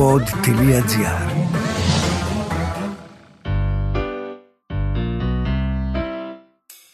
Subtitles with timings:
[0.00, 0.84] pod.gr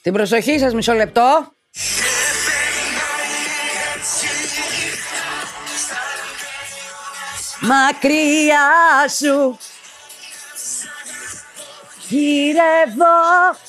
[0.03, 1.53] Την προσοχή σας μισό λεπτό.
[7.61, 9.59] Μακριά σου.
[12.09, 13.66] Γυρεύω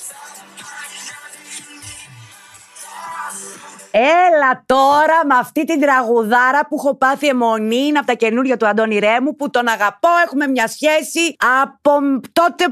[3.90, 8.66] Έλα τώρα με αυτή την τραγουδάρα που έχω πάθει αιμονή είναι από τα καινούργια του
[8.66, 12.64] Αντώνη Ρέμου που τον αγαπώ, έχουμε μια σχέση από τότε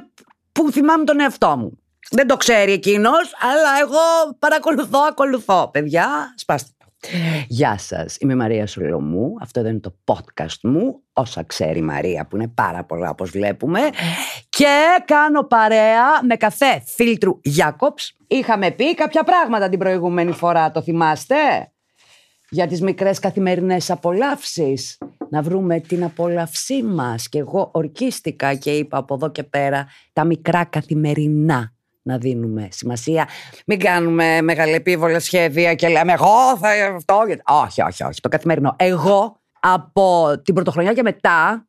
[0.53, 1.79] που θυμάμαι τον εαυτό μου.
[2.11, 5.71] Δεν το ξέρει εκείνος, αλλά εγώ παρακολουθώ, ακολουθώ.
[5.73, 6.76] Παιδιά, σπάστε.
[7.49, 11.83] Γεια σας, είμαι η Μαρία Σολομού, αυτό δεν είναι το podcast μου, όσα ξέρει η
[11.83, 13.81] Μαρία που είναι πάρα πολλά όπως βλέπουμε.
[14.49, 18.17] Και κάνω παρέα με καφέ φίλτρου Γιάκοψ.
[18.27, 21.37] Είχαμε πει κάποια πράγματα την προηγούμενη φορά, το θυμάστε;
[22.51, 24.99] Για τις μικρές καθημερινές απολαύσεις,
[25.31, 27.29] να βρούμε την απολαυσή μας.
[27.29, 31.76] Και εγώ ορκίστηκα και είπα από εδώ και πέρα τα μικρά καθημερινά
[32.07, 33.29] να δίνουμε σημασία.
[33.67, 37.21] Μην κάνουμε μεγαλεπίβολα σχέδια και λέμε εγώ θα αυτό.
[37.65, 38.21] Όχι, όχι, όχι.
[38.21, 38.75] Το καθημερινό.
[38.79, 41.67] Εγώ από την πρωτοχρονιά και μετά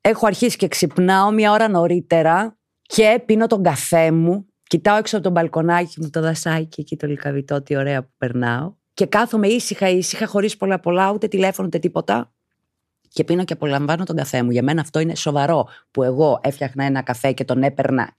[0.00, 4.46] έχω αρχίσει και ξυπνάω μια ώρα νωρίτερα και πίνω τον καφέ μου.
[4.62, 8.74] Κοιτάω έξω από τον μπαλκονάκι μου το δασάκι εκεί το λικαβιτό, τι ωραία που περνάω.
[8.94, 12.32] Και κάθομαι ήσυχα, ήσυχα, χωρίς πολλά πολλά, ούτε τηλέφωνο, ούτε τίποτα.
[13.08, 14.50] Και πίνω και απολαμβάνω τον καφέ μου.
[14.50, 18.16] Για μένα αυτό είναι σοβαρό που εγώ έφτιαχνα ένα καφέ και τον έπαιρνα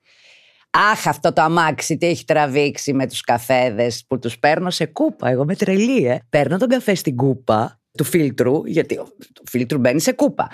[0.69, 5.29] Αχ, αυτό το αμάξι τι έχει τραβήξει με τους καφέδες που τους παίρνω σε κούπα.
[5.29, 6.19] Εγώ με τρελή, ε.
[6.29, 8.95] Παίρνω τον καφέ στην κούπα του φίλτρου, γιατί
[9.33, 10.49] το φίλτρου μπαίνει σε κούπα.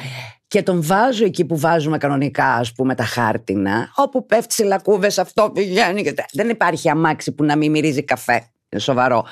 [0.48, 5.18] Και τον βάζω εκεί που βάζουμε κανονικά, ας πούμε, τα χάρτινα, όπου πέφτει σε λακκούβες,
[5.18, 6.04] αυτό πηγαίνει.
[6.04, 6.14] Και...
[6.34, 8.52] Δεν υπάρχει αμάξι που να μην μυρίζει καφέ.
[8.70, 9.26] Είναι σοβαρό.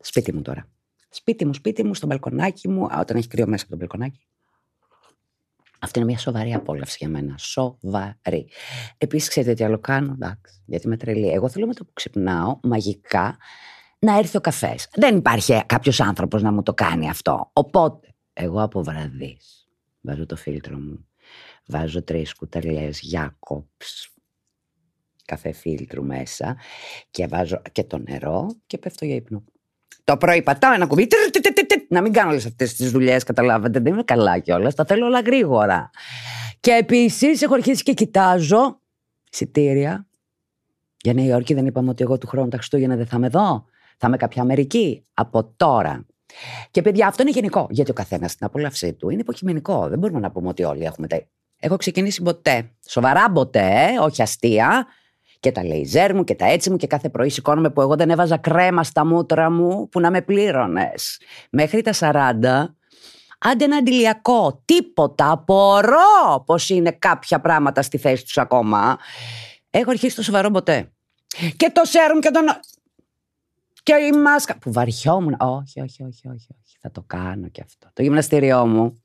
[0.00, 0.68] Σπίτι μου τώρα.
[1.08, 4.26] Σπίτι μου, σπίτι μου, στο μπαλκονάκι μου, όταν έχει κρύο μέσα από το μπαλκονάκι.
[5.84, 7.34] Αυτή είναι μια σοβαρή απόλαυση για μένα.
[7.38, 8.48] Σοβαρή.
[8.98, 11.28] Επίσης, ξέρετε τι άλλο κάνω, εντάξει, γιατί με τρελή.
[11.28, 13.36] Εγώ θέλω με το που ξυπνάω, μαγικά,
[13.98, 14.88] να έρθει ο καφές.
[14.94, 17.50] Δεν υπάρχει κάποιος άνθρωπος να μου το κάνει αυτό.
[17.52, 19.68] Οπότε, εγώ από βραδύς
[20.00, 21.06] βάζω το φίλτρο μου,
[21.66, 24.10] βάζω τρεις κουταλιές Jacobs,
[25.24, 26.56] καφέ φίλτρου μέσα
[27.10, 29.44] και βάζω και το νερό και πέφτω για ύπνο.
[30.04, 31.08] Το πρωί πατάω ένα κουμπί.
[31.88, 33.80] Να μην κάνω όλες αυτές τις δουλειές, καταλάβατε.
[33.80, 34.74] Δεν είναι καλά κιόλας.
[34.74, 35.90] Τα θέλω όλα γρήγορα.
[36.60, 38.80] Και επίσης έχω αρχίσει και κοιτάζω
[39.32, 40.06] εισιτήρια.
[41.00, 43.64] Για Νέα Υόρκη δεν είπαμε ότι εγώ του χρόνου τα Χριστούγεννα δεν θα είμαι εδώ.
[43.96, 45.02] Θα είμαι κάποια Αμερική.
[45.14, 46.06] Από τώρα.
[46.70, 47.66] Και παιδιά, αυτό είναι γενικό.
[47.70, 49.88] Γιατί ο καθένας στην απόλαυσή του είναι υποκειμενικό.
[49.88, 51.22] Δεν μπορούμε να πούμε ότι όλοι έχουμε τα.
[51.60, 52.70] Έχω ξεκινήσει ποτέ.
[52.88, 54.86] Σοβαρά ποτέ, όχι αστεία
[55.44, 58.10] και τα λέιζέρ μου και τα έτσι μου και κάθε πρωί σηκώνομαι που εγώ δεν
[58.10, 61.20] έβαζα κρέμα στα μούτρα μου που να με πλήρωνες.
[61.50, 62.74] Μέχρι τα 40,
[63.38, 68.98] άντε ένα αντιλιακό, τίποτα, απορώ πως είναι κάποια πράγματα στη θέση τους ακόμα.
[69.70, 70.92] Έχω αρχίσει το σοβαρό ποτέ.
[71.56, 72.44] Και το σέρουμ και τον...
[73.82, 75.36] Και η μάσκα που βαριόμουν.
[75.38, 76.76] Όχι, όχι, όχι, όχι, όχι.
[76.80, 77.88] Θα το κάνω και αυτό.
[77.92, 79.03] Το γυμναστήριό μου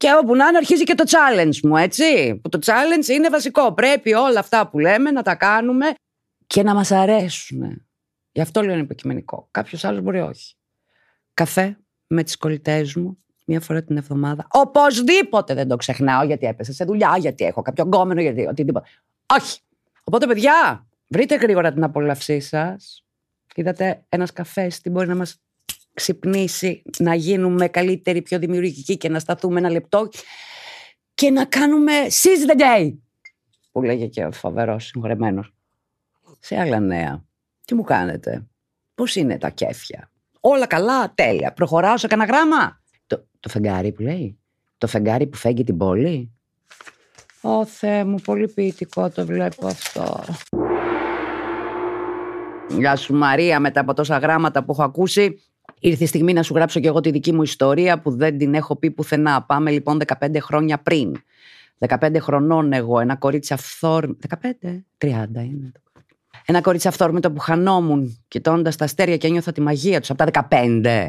[0.00, 2.36] και όπου να είναι αρχίζει και το challenge μου, έτσι.
[2.42, 3.74] Που το challenge είναι βασικό.
[3.74, 5.86] Πρέπει όλα αυτά που λέμε να τα κάνουμε
[6.46, 7.86] και να μας αρέσουν.
[8.32, 9.48] Γι' αυτό λέω είναι υποκειμενικό.
[9.50, 10.54] Κάποιος άλλος μπορεί όχι.
[11.34, 13.16] Καφέ με τις κολλητές μου
[13.46, 14.46] μία φορά την εβδομάδα.
[14.50, 18.86] Οπωσδήποτε δεν το ξεχνάω γιατί έπεσα σε δουλειά, γιατί έχω κάποιο γκόμενο, γιατί οτιδήποτε.
[19.26, 19.60] Όχι.
[20.04, 23.04] Οπότε, παιδιά, βρείτε γρήγορα την απόλαυσή σας.
[23.54, 25.42] Είδατε, ένας καφέ τι μπορεί να μας
[26.00, 30.08] ξυπνήσει, να γίνουμε καλύτεροι, πιο δημιουργικοί και να σταθούμε ένα λεπτό
[31.14, 32.94] και να κάνουμε seize the day.
[33.72, 35.54] Που λέγε και ο φοβερός συγχωρεμένος.
[36.40, 37.24] Σε άλλα νέα.
[37.64, 38.46] Τι μου κάνετε;
[38.94, 41.52] Πώς είναι τα κέφια; Όλα καλά, τέλεια.
[41.52, 44.38] Προχωράω σε κανένα γράμμα; Το, το φεγγάρι που λέει;
[44.78, 46.32] Το φεγγάρι που φέγγει την πόλη;
[47.40, 50.24] Ω Θεέ μου, πολύ ποιητικό το βλέπω αυτό.
[52.68, 55.42] Γεια σου Μαρία, μετά από τόσα γράμματα που έχω ακούσει,
[55.80, 58.54] Ήρθε η στιγμή να σου γράψω και εγώ τη δική μου ιστορία που δεν την
[58.54, 59.42] έχω πει πουθενά.
[59.42, 61.16] Πάμε λοιπόν 15 χρόνια πριν.
[61.88, 64.28] 15 χρονών εγώ, ένα κορίτσι αυθόρμητο.
[64.42, 64.48] 15,
[64.98, 65.72] 30 είναι.
[66.44, 70.46] Ένα κορίτσι αυθόρμητο που χανόμουν κοιτώντας τα αστέρια και ένιωθα τη μαγεία τους από τα
[70.50, 71.06] 15.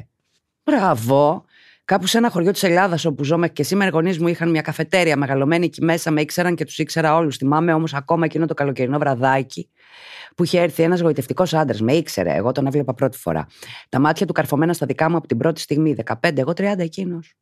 [0.63, 1.45] Μπράβο.
[1.85, 4.61] Κάπου σε ένα χωριό της Ελλάδας όπου ζω και σήμερα οι γονείς μου είχαν μια
[4.61, 7.37] καφετέρια μεγαλωμένη εκεί μέσα, με ήξεραν και τους ήξερα όλους.
[7.37, 9.69] Θυμάμαι όμως ακόμα εκείνο το καλοκαιρινό βραδάκι
[10.35, 11.81] που είχε έρθει ένας γοητευτικός άντρας.
[11.81, 13.47] Με ήξερε, εγώ τον έβλεπα πρώτη φορά.
[13.89, 15.93] Τα μάτια του καρφωμένα στα δικά μου από την πρώτη στιγμή.
[15.93, 17.33] 15, εγώ 30 εκείνος.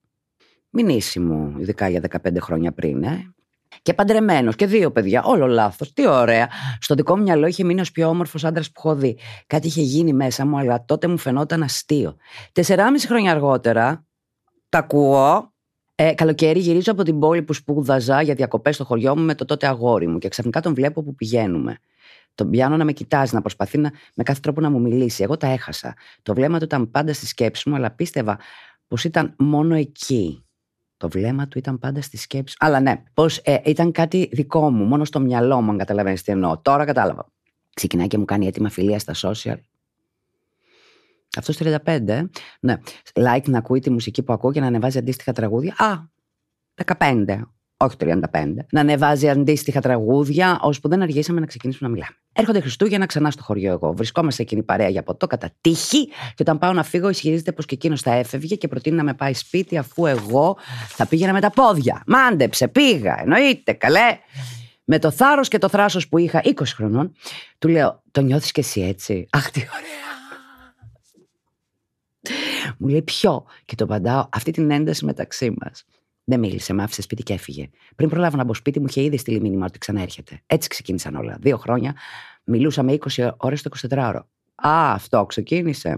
[0.69, 3.33] Μηνύσιμο, ειδικά για 15 χρόνια πριν, ε.
[3.81, 5.93] Και παντρεμένος και δύο παιδιά, όλο λάθος.
[5.93, 6.49] Τι ωραία.
[6.79, 9.17] Στο δικό μου μυαλό είχε μείνει ο πιο όμορφος άντρας που έχω δει.
[9.47, 12.15] Κάτι είχε γίνει μέσα μου, αλλά τότε μου φαινόταν αστείο.
[12.51, 14.05] Τεσσεράμιση χρόνια αργότερα,
[14.69, 15.53] τα ακούω
[16.01, 19.45] Ε, καλοκαίρι γυρίζω από την πόλη που σπούδαζα για διακοπές στο χωριό μου με το
[19.45, 21.77] τότε αγόρι μου και ξαφνικά τον βλέπω που πηγαίνουμε.
[22.35, 25.23] Τον πιάνω να με κοιτάζει, να προσπαθεί να, με κάθε τρόπο να μου μιλήσει.
[25.23, 25.93] Εγώ τα έχασα.
[26.21, 28.39] Το βλέμμα του ήταν πάντα στη σκέψη μου, αλλά πίστευα
[28.87, 30.45] πως ήταν μόνο εκεί.
[30.97, 32.55] Το βλέμμα του ήταν πάντα στη σκέψη.
[32.59, 36.31] Αλλά ναι, πως ε, ήταν κάτι δικό μου, μόνο στο μυαλό μου, αν καταλαβαίνεις τι
[36.31, 36.57] εννοώ.
[36.57, 37.31] Τώρα κατάλαβα.
[37.73, 39.57] Ξεκινάει και μου κάνει έτοιμα φιλία στα social.
[41.37, 42.23] Αυτός 35, ε.
[42.59, 42.75] ναι.
[43.13, 45.75] Like να ακούει τη μουσική που ακούω και να ανεβάζει αντίστοιχα τραγούδια.
[45.77, 46.09] Α,
[46.99, 47.41] 15
[47.81, 48.19] όχι 35,
[48.71, 52.15] να ανεβάζει αντίστοιχα τραγούδια, ώσπου δεν αργήσαμε να ξεκινήσουμε να μιλάμε.
[52.33, 53.93] Έρχονται Χριστούγεννα ξανά στο χωριό εγώ.
[53.93, 57.75] Βρισκόμαστε εκείνη παρέα για ποτό κατά τύχη και όταν πάω να φύγω, ισχυρίζεται πως και
[57.75, 61.49] εκείνος θα έφευγε και προτείνει να με πάει σπίτι αφού εγώ θα πήγαινα με τα
[61.49, 62.03] πόδια.
[62.07, 64.17] Μάντεψε, πήγα, εννοείται, καλέ.
[64.83, 67.13] Με το θάρρος και το θράσος που είχα 20 χρονών,
[67.59, 70.08] του λέω: Το νιώθεις κι εσύ έτσι; Αχ, τι ωραία.
[72.79, 75.85] Μου λέει ποιο; Και το απαντάω αυτή την ένταση μεταξύ μας.
[76.23, 77.69] Δεν μίλησε, με άφησε σπίτι και έφυγε.
[77.95, 80.41] Πριν προλάβω να μπω σπίτι, μου είχε ήδη στείλει μήνυμα ότι ξαναέρχεται.
[80.45, 81.37] Έτσι ξεκίνησαν όλα.
[81.39, 81.95] Δύο χρόνια
[82.43, 84.19] μιλούσαμε 20 ώρες το 24ωρο.
[84.55, 85.95] Α, αυτό ξεκίνησε.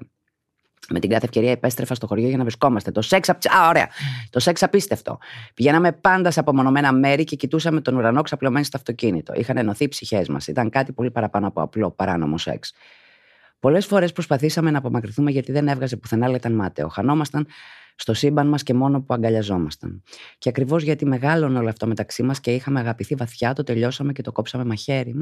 [0.89, 2.91] Με την κάθε ευκαιρία επέστρεφα στο χωριό για να βρισκόμαστε.
[2.91, 3.35] Το σεξ, Α,
[3.69, 3.89] ωραία.
[4.29, 5.17] Το σεξ απίστευτο.
[5.53, 9.33] Πηγαίναμε πάντα σε απομονωμένα μέρη και κοιτούσαμε τον ουρανό ξαπλωμένοι στο αυτοκίνητο.
[9.35, 10.47] Είχαν ενωθεί οι ψυχές μας.
[10.47, 12.73] Ήταν κάτι πολύ παραπάνω από απλό παράνομο σεξ.
[13.61, 16.87] Πολλές φορές προσπαθήσαμε να απομακρυνθούμε γιατί δεν έβγαζε πουθενά, αλλά ήταν μάταιο.
[16.87, 17.47] Χανόμασταν
[17.95, 20.03] στο σύμπαν μας και μόνο που αγκαλιαζόμασταν.
[20.37, 24.21] Και ακριβώς γιατί μεγάλωνε όλο αυτό μεταξύ μας και είχαμε αγαπηθεί βαθιά, το τελειώσαμε και
[24.21, 25.15] το κόψαμε μαχαίρι.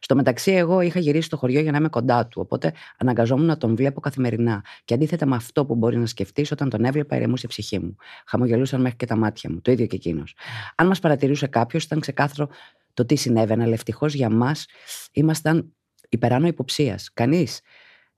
[0.00, 3.56] Στο μεταξύ, εγώ είχα γυρίσει στο χωριό για να είμαι κοντά του, οπότε αναγκαζόμουν να
[3.56, 4.64] τον βλέπω καθημερινά.
[4.84, 7.96] Και αντίθετα με αυτό που μπορεί να σκεφτείς, όταν τον έβλεπα, ηρεμούσε η ψυχή μου.
[8.26, 9.60] Χαμογελούσαν μέχρι και τα μάτια μου.
[9.60, 10.34] Το ίδιο και εκείνος.
[10.74, 12.48] Αν μας παρατηρούσε κάποιος, ήταν ξεκάθαρο
[12.94, 14.66] το τι συνέβαινε, αλλά ευτυχώς για μας
[15.12, 15.72] ήμασταν
[16.12, 17.10] υπεράνω υποψίας.
[17.14, 17.60] Κανείς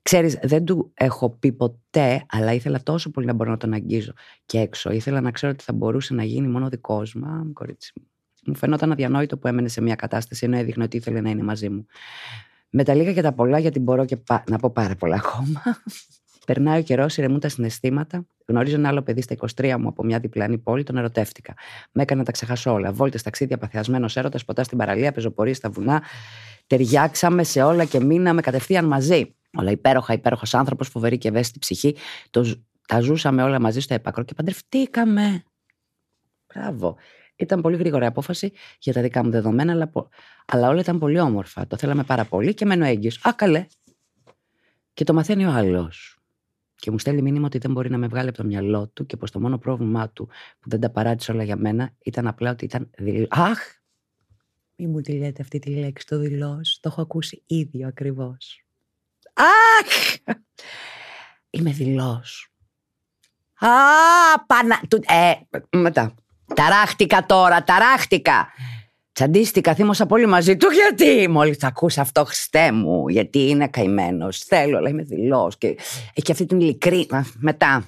[0.05, 4.12] Ξέρεις, δεν του έχω πει ποτέ, αλλά ήθελα τόσο πολύ να μπορώ να τον αγγίζω
[4.46, 4.91] και έξω.
[4.91, 7.26] Ήθελα να ξέρω ότι θα μπορούσε να γίνει μόνο δικός μου.
[7.26, 8.06] Α, κορίτσι μου.
[8.46, 11.69] Μου φαινόταν αδιανόητο που έμενε σε μια κατάσταση ενώ έδειχνε ότι ήθελε να είναι μαζί
[11.69, 11.87] μου.
[12.70, 14.19] Με τα λίγα και τα πολλά, γιατί μπορώ και
[14.50, 15.62] να πω πάρα πολλά ακόμα.
[16.46, 18.26] Περνάει ο καιρός, ηρεμούν τα συναισθήματα.
[18.46, 21.55] Γνωρίζω ένα άλλο παιδί στα 23 μου από μια διπλανή πόλη, τον ερωτεύτηκα.
[21.93, 22.93] Με έκανε να τα ξεχάσω όλα.
[22.93, 26.02] Βόλτες, ταξίδια, παθιασμένος έρωτας, ποτάς στην παραλία, πεζοπορίες στα βουνά.
[26.67, 29.35] Ταιριάξαμε σε όλα και μείναμε κατευθείαν μαζί.
[29.56, 31.96] Όλα υπέροχα, υπέροχος άνθρωπος, φοβερή και ευαίσθητη ψυχή.
[32.31, 32.55] Το,
[32.88, 35.43] τα ζούσαμε όλα μαζί στο έπακρο και παντρευτήκαμε.
[36.55, 36.96] Μπράβο.
[37.37, 39.93] Ήταν πολύ γρήγορη απόφαση για τα δικά μου δεδομένα, αλλά,
[40.46, 41.67] αλλά όλα ήταν πολύ όμορφα.
[41.67, 43.20] Το θέλαμε πάρα πολύ και μένω έγκυος.
[43.25, 43.67] Α, καλέ.
[44.93, 46.13] Και το μαθαίνει ο άλλος.
[46.84, 49.16] Και μου στέλνει μήνυμα ότι δεν μπορεί να με βγάλει από το μυαλό του και
[49.16, 50.28] πως το μόνο πρόβλημά του
[50.60, 53.26] που δεν τα παράτησε όλα για μένα ήταν απλά ότι ήταν δηλώ.
[53.31, 53.58] Αχ!
[54.76, 56.60] Μη μου τη λέτε αυτή τη λέξη, το δηλώ.
[56.81, 58.64] Το έχω ακούσει ίδιο ακριβώς.
[59.32, 60.16] Αχ!
[61.50, 62.52] Είμαι δηλός.
[63.58, 63.69] Α,
[64.46, 64.81] πανα...
[65.06, 65.32] Ε,
[65.76, 66.14] μετά.
[66.54, 68.48] Ταράχτηκα τώρα, ταράχτηκα.
[69.14, 70.66] Τσαντίστηκα, θύμωσα πολύ μαζί του.
[70.70, 74.38] Γιατί; Μόλις θα ακούσει αυτό, Χριστέ μου, γιατί είναι καημένος.
[74.38, 75.52] Θέλω, αλλά είμαι δηλό.
[75.58, 75.66] Και
[76.14, 77.06] έχει αυτή την ειλικρή.
[77.38, 77.87] Μετά.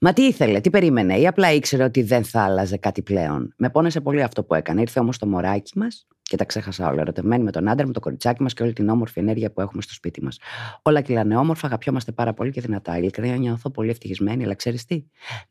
[0.00, 3.54] Μα τι ήθελε, τι περίμενε, ή απλά ήξερε ότι δεν θα άλλαζε κάτι πλέον.
[3.56, 4.80] Με πόνεσε πολύ αυτό που έκανε.
[4.80, 7.00] Ήρθε όμως το μωράκι μας και τα ξέχασα όλα.
[7.00, 9.82] Ερωτευμένοι με τον άντρα, με το κοριτσάκι μας και όλη την όμορφη ενέργεια που έχουμε
[9.82, 10.38] στο σπίτι μας.
[10.82, 12.98] Όλα κυλάνε όμορφα, αγαπιόμαστε πάρα πολύ και δυνατά.
[12.98, 15.04] Ειλικρινά νιώθω πολύ ευτυχισμένη, αλλά ξέρεις τι;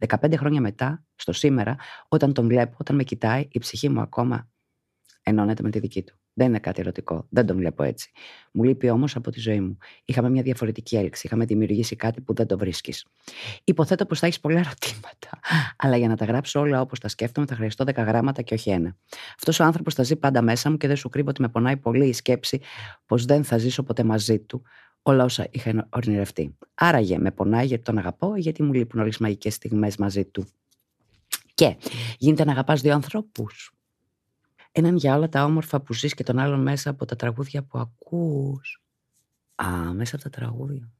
[0.07, 1.75] 15 χρόνια μετά, στο σήμερα,
[2.07, 4.49] όταν τον βλέπω, όταν με κοιτάει, η ψυχή μου ακόμα
[5.23, 6.19] ενώνεται με τη δική του.
[6.37, 7.25] Δεν είναι κάτι ερωτικό.
[7.29, 8.11] Δεν τον βλέπω έτσι.
[8.51, 9.77] Μου λείπει όμως από τη ζωή μου.
[10.05, 11.27] Είχαμε μια διαφορετική έλξη.
[11.27, 13.05] Είχαμε δημιουργήσει κάτι που δεν το βρίσκεις.
[13.63, 15.29] Υποθέτω πως θα έχεις πολλά ερωτήματα.
[15.77, 18.69] Αλλά για να τα γράψω όλα όπως τα σκέφτομαι, θα χρειαστώ 10 γράμματα και όχι
[18.69, 18.95] ένα.
[19.35, 21.77] Αυτός ο άνθρωπος θα ζει πάντα μέσα μου και δεν σου κρύβω ότι με πονάει
[21.77, 22.59] πολύ η σκέψη
[23.05, 24.63] πως δεν θα ζήσω ποτέ μαζί του
[25.01, 26.57] όλα όσα είχα ορνηρευτεί.
[26.73, 30.47] Άραγε με πονάει γιατί τον αγαπώ, γιατί μου λείπουν όλες τις μαγικές στιγμές μαζί του.
[31.53, 31.75] Και
[32.17, 33.74] γίνεται να αγαπάς δύο ανθρώπους;
[34.77, 37.79] Έναν για όλα τα όμορφα που ζεις και τον άλλον μέσα από τα τραγούδια που
[37.79, 38.81] ακούς.
[39.55, 40.91] Α, μέσα από τα τραγούδια.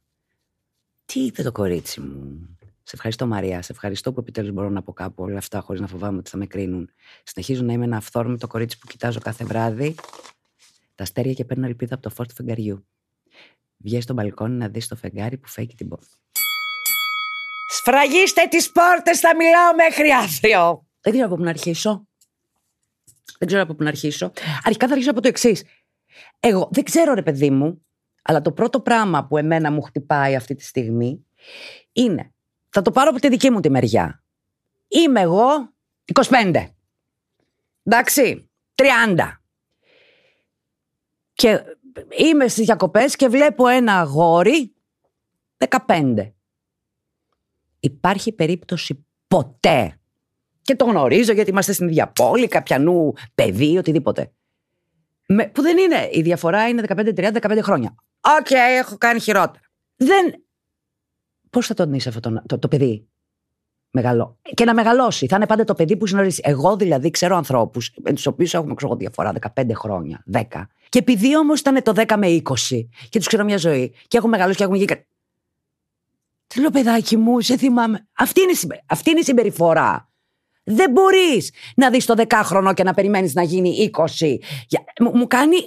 [1.06, 2.50] Τι είπε το κορίτσι μου.
[2.84, 5.88] Σε ευχαριστώ Μαρία, σε ευχαριστώ που επιτέλους μπορώ να πω κάπου όλα αυτά χωρίς να
[5.88, 6.90] φοβάμαι ότι θα με κρίνουν.
[7.24, 9.96] Συνεχίζω να είμαι ένα αυθόρμητο κορίτσι που κοιτάζω κάθε βράδυ
[10.96, 12.86] τα αστέρια και παίρνω ελπίδα από το φως του φεγγαριού.
[13.78, 16.16] Βγαίνει στο μπαλκόνι να δεις το φεγγάρι που φέγει την πόρτα.
[17.70, 20.86] Σφραγίστε τις πόρτες, θα μιλάω μέχρι αύριο.
[21.02, 22.08] Δεν ξέρω από πού να αρχίσω.
[23.40, 24.32] Δεν ξέρω από πού να αρχίσω.
[24.64, 25.64] Αρχικά θα αρχίσω από το εξής.
[26.40, 27.86] Εγώ δεν ξέρω, ρε παιδί μου,
[28.22, 31.26] αλλά το πρώτο πράγμα που εμένα μου χτυπάει αυτή τη στιγμή
[31.92, 32.34] είναι.
[32.70, 34.24] Θα το πάρω από τη δική μου τη μεριά.
[34.88, 35.74] Είμαι εγώ
[36.14, 36.66] 25.
[37.84, 39.32] Εντάξει, 30.
[41.34, 41.64] Και
[42.18, 44.76] είμαι στις διακοπές και βλέπω ένα αγόρι
[45.88, 46.32] 15.
[47.80, 50.00] Υπάρχει περίπτωση Ποτέ.
[50.66, 54.32] Και το γνωρίζω γιατί είμαστε στην ίδια πόλη, καπιανού παιδί, οτιδήποτε.
[55.28, 56.10] Με, που δεν είναι.
[56.12, 57.96] Η διαφορά είναι 15-30-15 χρόνια.
[58.40, 59.60] Οκ, okay, έχω κάνει χειρότερα.
[59.96, 60.44] Δεν.
[61.50, 63.08] Πώς θα τον είσαι αυτό το, το, το παιδί,
[63.90, 64.40] μεγαλό.
[64.54, 65.28] Και να μεγαλώσει.
[65.28, 66.42] Θα είναι πάντα το παιδί που συνορίζει.
[66.44, 70.42] Εγώ δηλαδή ξέρω ανθρώπους με τους οποίους έχουμε ξέρω, διαφορά 15 χρόνια, 10.
[70.90, 72.42] Και επειδή όμως ήταν το 10 με 20
[73.10, 75.06] και τους ξέρω μια ζωή και έχουν μεγαλώσει και έχουν γίνει.
[76.48, 78.08] Τι λέω, παιδάκι μου, σε θυμάμαι.
[78.14, 80.10] Αυτή είναι, αυτή είναι η συμπεριφορά.
[80.66, 84.38] Δεν μπορείς να δεις το δεκάχρονο και να περιμένεις να γίνει 20.
[85.00, 85.58] Μου, μου κάνει.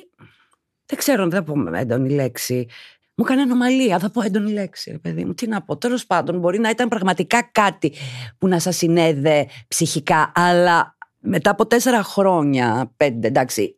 [0.87, 2.67] Δεν ξέρω, δεν θα πω έντονη λέξη.
[3.15, 3.99] Μου κάνει ανομαλία.
[3.99, 5.35] Θα πω έντονη λέξη, ρε παιδί μου.
[5.35, 5.77] Τι να πω.
[5.77, 7.93] Τέλος πάντων, μπορεί να ήταν πραγματικά κάτι
[8.39, 13.75] που να σας συνέδε ψυχικά, αλλά μετά από τέσσερα χρόνια, πέντε, εντάξει,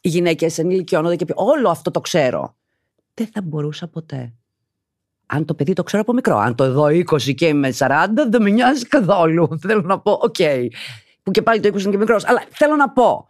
[0.00, 2.56] οι γυναίκες ενηλικιώνονται και όλο αυτό το ξέρω.
[3.14, 4.34] Δεν θα μπορούσα ποτέ.
[5.32, 6.36] Αν το παιδί το ξέρω από μικρό.
[6.36, 7.88] Αν το εδώ 20 και είμαι 40,
[8.28, 9.48] δεν με νοιάζει καθόλου.
[9.66, 10.34] Θέλω να πω, OK.
[10.38, 10.66] Okay.
[11.22, 12.26] Που και πάλι το 20 είναι και μικρός.
[12.26, 13.26] Αλλά θέλω να πω.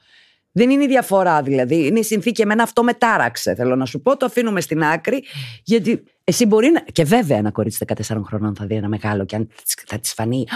[0.52, 1.86] Δεν είναι η διαφορά δηλαδή.
[1.86, 2.42] Είναι η συνθήκη.
[2.42, 3.54] Εμένα αυτό με τάραξε.
[3.54, 5.24] Θέλω να σου πω, το αφήνουμε στην άκρη.
[5.64, 6.80] Γιατί εσύ μπορεί να.
[6.80, 9.48] Και βέβαια ένα κορίτσι 14 χρονών θα δει ένα μεγάλο και αν
[9.86, 10.46] θα της φανεί.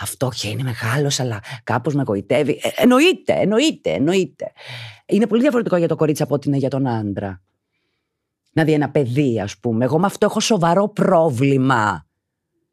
[0.00, 2.60] Αυτό και είναι μεγάλος, αλλά κάπως με γοητεύει.
[2.62, 4.52] Ε, εννοείται, εννοείται, εννοείται.
[5.06, 7.40] Είναι πολύ διαφορετικό για το κορίτσι από ότι είναι για τον άντρα
[8.56, 9.84] να δει ένα παιδί, ας πούμε.
[9.84, 12.06] Εγώ με αυτό έχω σοβαρό πρόβλημα.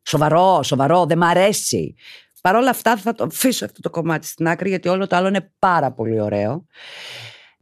[0.03, 1.95] Σοβαρό, σοβαρό, δεν μ' αρέσει.
[2.41, 5.27] Παρ' όλα αυτά θα το αφήσω αυτό το κομμάτι στην άκρη γιατί όλο το άλλο
[5.27, 6.65] είναι πάρα πολύ ωραίο.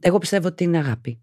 [0.00, 1.22] Εγώ πιστεύω ότι είναι αγάπη.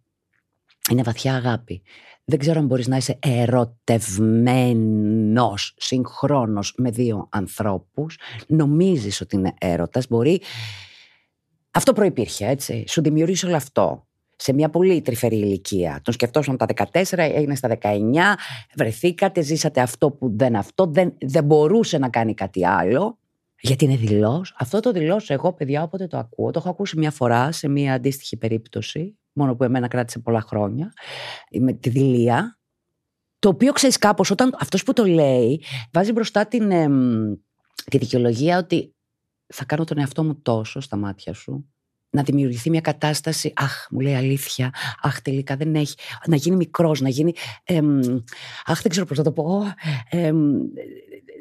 [0.91, 1.81] Είναι βαθιά αγάπη.
[2.25, 8.17] Δεν ξέρω αν μπορείς να είσαι ερωτευμένος συγχρόνως με δύο ανθρώπους.
[8.47, 10.07] Νομίζεις ότι είναι έρωτας.
[10.07, 10.41] Μπορεί...
[11.71, 12.83] Αυτό προϋπήρχε, έτσι.
[12.87, 14.08] Σου δημιουργήσει όλο αυτό
[14.41, 15.99] σε μια πολύ τρυφερή ηλικία.
[16.03, 17.87] Τον σκεφτόσαν τα 14, έγινε στα 19,
[18.75, 23.17] βρεθήκατε, ζήσατε αυτό που δεν αυτό, δεν, δεν μπορούσε να κάνει κάτι άλλο.
[23.61, 24.55] Γιατί είναι δηλός.
[24.57, 27.93] Αυτό το δηλώ εγώ, παιδιά, όποτε το ακούω, το έχω ακούσει μια φορά σε μια
[27.93, 30.93] αντίστοιχη περίπτωση, μόνο που εμένα κράτησε πολλά χρόνια,
[31.59, 32.59] με τη δηλία.
[33.39, 36.69] Το οποίο ξέρεις κάπως, όταν αυτός που το λέει, βάζει μπροστά την,
[37.89, 38.95] τη δικαιολογία ότι
[39.47, 41.69] θα κάνω τον εαυτό μου τόσο στα μάτια σου,
[42.09, 47.01] να δημιουργηθεί μια κατάσταση, αχ, μου λέει αλήθεια, αχ, τελικά δεν έχει, να γίνει μικρός,
[47.01, 47.33] να γίνει,
[48.65, 49.63] αχ, δεν ξέρω πώς θα το πω,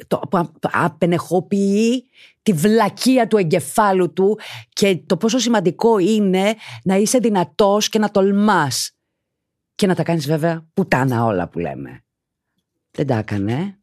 [0.06, 0.22] το,
[0.60, 2.04] απενεχοποιεί
[2.42, 8.10] τη βλακεία του εγκεφάλου του και το πόσο σημαντικό είναι να είσαι δυνατός και να
[8.10, 8.92] τολμάς
[9.74, 12.04] και να τα κάνεις βέβαια πουτάνα όλα που λέμε.
[12.90, 13.78] Δεν τα έκανε,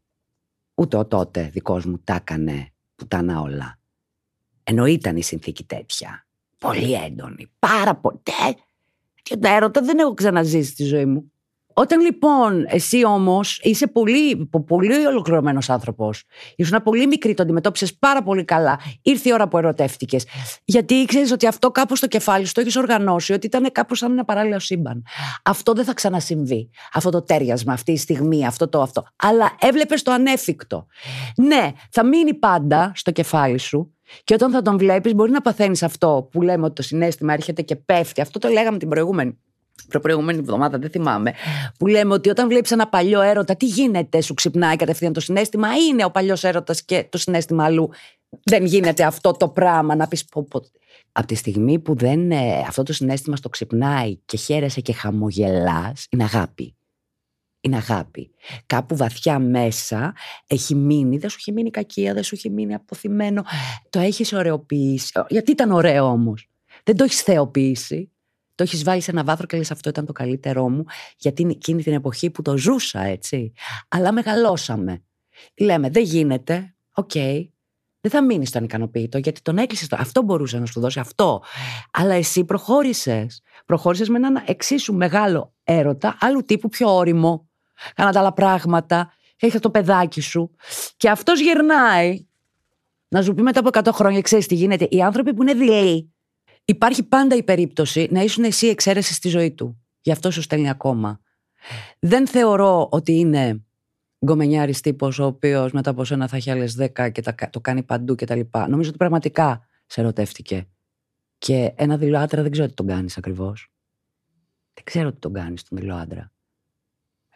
[0.74, 3.78] ούτε ο τότε δικός μου τα έκανε πουτάνα όλα.
[4.64, 6.25] Ενώ ήταν η συνθήκη τέτοια
[6.66, 7.50] πολύ έντονη.
[7.58, 8.20] Πάρα πολύ.
[9.22, 11.30] Και τα έρωτα δεν έχω ξαναζήσει στη ζωή μου.
[11.78, 16.24] Όταν λοιπόν εσύ όμως είσαι πολύ, πολύ ολοκληρωμένος άνθρωπος,
[16.56, 20.26] ήσουν πολύ μικρή, το αντιμετώπισες πάρα πολύ καλά, ήρθε η ώρα που ερωτεύτηκες.
[20.64, 24.12] Γιατί ήξερε ότι αυτό κάπου στο κεφάλι σου το έχεις οργανώσει, ότι ήταν κάπως σαν
[24.12, 25.04] ένα παράλληλο σύμπαν.
[25.42, 26.70] Αυτό δεν θα ξανασυμβεί.
[26.92, 29.04] Αυτό το τέριασμα, αυτή η στιγμή, αυτό το αυτό.
[29.16, 30.86] Αλλά έβλεπες το ανέφικτο.
[31.36, 35.82] Ναι, θα μείνει πάντα στο κεφάλι σου και όταν θα τον βλέπεις, μπορεί να παθαίνεις
[35.82, 38.20] αυτό που λέμε ότι το συνέστημα έρχεται και πέφτει.
[38.20, 39.38] Αυτό το λέγαμε την προηγούμενη.
[40.02, 41.32] Προηγούμενη εβδομάδα, δεν θυμάμαι.
[41.78, 45.68] Που λέμε ότι όταν βλέπεις ένα παλιό έρωτα, τι γίνεται, σου ξυπνάει κατευθείαν το συνέστημα,
[45.90, 47.90] είναι ο παλιός έρωτας και το συνέστημα αλλού;
[48.44, 50.60] Δεν γίνεται αυτό το πράγμα να πεις πω, πω.
[51.12, 54.92] Από τη στιγμή που δεν, ε, αυτό το συναίσθημα σ' το ξυπνάει και χαίρεσαι και
[54.92, 56.76] χαμογελάς, είναι αγάπη
[57.66, 58.30] είναι αγάπη.
[58.66, 60.14] Κάπου βαθιά μέσα
[60.46, 63.44] έχει μείνει, δεν σου έχει μείνει κακία, δεν σου έχει μείνει απωθημένο.
[63.90, 65.12] Το έχεις ωραιοποιήσει.
[65.28, 66.48] Γιατί ήταν ωραίο όμως.
[66.84, 68.10] Δεν το έχεις θεοποιήσει.
[68.54, 70.84] Το έχεις βάλει σε ένα βάθρο και λες αυτό ήταν το καλύτερό μου,
[71.16, 73.52] γιατί είναι εκείνη την εποχή που το ζούσα, έτσι.
[73.88, 75.02] Αλλά μεγαλώσαμε.
[75.56, 77.10] Λέμε, δεν γίνεται, οκ,
[78.00, 79.92] δεν θα μείνεις στον ικανοποιητό, γιατί τον έκλεισες.
[79.92, 81.42] Αυτό μπορούσε να σου δώσει αυτό.
[81.92, 83.42] Αλλά εσύ προχώρησες.
[83.66, 87.45] Προχώρησες με έναν εξίσου μεγάλο έρωτα, άλλου τύπου πιο όριμο,
[87.94, 90.54] κάνατε άλλα πράγματα, έχεις το παιδάκι σου
[90.96, 92.26] και αυτός γυρνάει
[93.08, 94.86] να σου πει μετά από 100 χρόνια, ξέρεις τι γίνεται.
[94.90, 96.14] Οι άνθρωποι που είναι δειλοί,
[96.64, 99.80] υπάρχει πάντα η περίπτωση να ήσουν εσύ εξαίρεση στη ζωή του.
[100.00, 101.20] Γι' αυτό σου στέλνει ακόμα.
[101.98, 103.64] Δεν θεωρώ ότι είναι
[104.24, 108.14] γκομενιάρης τύπος ο οποίος μετά από σένα θα έχει άλλες 10 και το κάνει παντού
[108.14, 108.40] κτλ.
[108.68, 110.68] Νομίζω ότι πραγματικά σε ερωτεύτηκε.
[111.38, 113.72] Και ένα δειλό άντρα δεν ξέρω τι τον κάνεις ακριβώς.
[114.74, 116.32] Δεν ξέρω τι τον κάνεις τον δειλό άντρα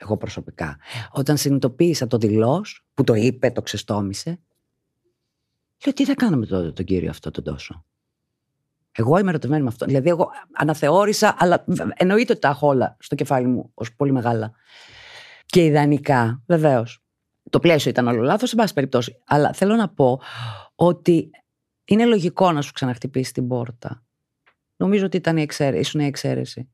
[0.01, 0.79] εγώ προσωπικά.
[1.11, 2.65] Όταν συνειδητοποίησα το δηλώ,
[2.95, 4.41] που το είπε, το ξεστόμησε,
[5.85, 7.85] λέω τι θα κάνουμε τον, τον κύριο αυτό τον τόσο;
[8.93, 9.87] Εγώ είμαι ερωτευμένη με αυτό.
[9.87, 11.65] Δηλαδή, εγώ αναθεώρησα, αλλά
[11.95, 14.53] εννοείται ότι τα έχω όλα στο κεφάλι μου ως πολύ μεγάλα.
[15.47, 17.03] Και ιδανικά, βεβαίως.
[17.51, 19.23] Το πλαίσιο ήταν όλο λάθος, σε πάση περιπτώσει.
[19.27, 20.21] Αλλά θέλω να πω
[20.75, 21.31] ότι
[21.85, 24.03] είναι λογικό να σου ξαναχτυπήσει την πόρτα.
[24.77, 26.69] Νομίζω ότι ήταν η εξαίρεση, ήσουν η εξαίρεση.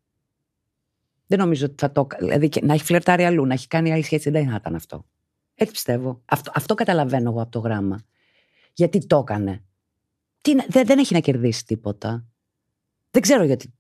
[1.27, 2.07] Δεν νομίζω ότι θα το.
[2.19, 5.07] Δηλαδή να έχει φλερτάρει αλλού, να έχει κάνει άλλη σχέση, δεν θα ήταν αυτό.
[5.55, 6.23] Έτσι πιστεύω.
[6.25, 8.03] Αυτό, αυτό καταλαβαίνω εγώ από το γράμμα.
[8.73, 9.65] Γιατί το έκανε.
[10.41, 12.25] Τι, δεν, δεν έχει να κερδίσει τίποτα.
[13.11, 13.75] Δεν ξέρω γιατί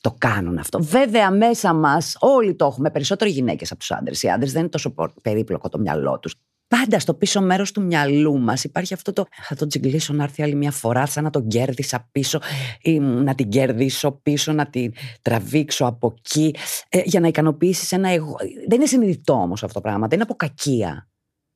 [0.00, 0.82] το κάνουν αυτό.
[0.82, 2.90] Βέβαια, μέσα μας όλοι το έχουμε.
[2.90, 4.22] Περισσότερο γυναίκες από τους άντρες.
[4.22, 6.34] Οι άντρες δεν είναι τόσο περίπλοκο το μυαλό τους.
[6.68, 9.26] Πάντα στο πίσω μέρος του μυαλού μας υπάρχει αυτό το.
[9.42, 12.40] Θα τον τσιγκλίσω να έρθει άλλη μια φορά, σαν να τον κέρδισα πίσω,
[12.82, 14.92] ή να την κερδίσω πίσω, να την
[15.22, 16.54] τραβήξω από εκεί,
[16.88, 18.36] ε, για να ικανοποιήσεις ένα εγώ.
[18.68, 21.08] Δεν είναι συνειδητό όμως αυτό το πράγμα, δεν είναι από κακία.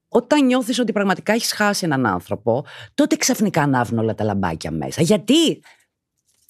[0.08, 2.64] Όταν νιώθεις ότι πραγματικά έχεις χάσει έναν άνθρωπο,
[2.94, 5.02] τότε ξαφνικά ανάβουν όλα τα λαμπάκια μέσα.
[5.02, 5.62] Γιατί;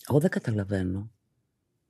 [0.08, 1.10] Εγώ δεν καταλαβαίνω.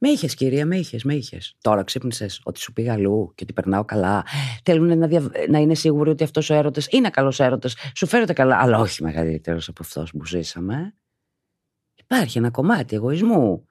[0.03, 1.57] Με είχες, κυρία, με είχες, με είχες.
[1.61, 4.25] Τώρα ξύπνησες ότι σου πήγα αλλού και ότι περνάω καλά.
[4.65, 5.31] Θέλουν να, δια...
[5.49, 7.75] να είναι σίγουροι ότι αυτός ο έρωτας είναι καλός έρωτας.
[7.95, 10.95] Σου φέρονται καλά, αλλά όχι μεγαλύτερος από αυτός που ζήσαμε.
[11.95, 13.69] Υπάρχει ένα κομμάτι εγωισμού.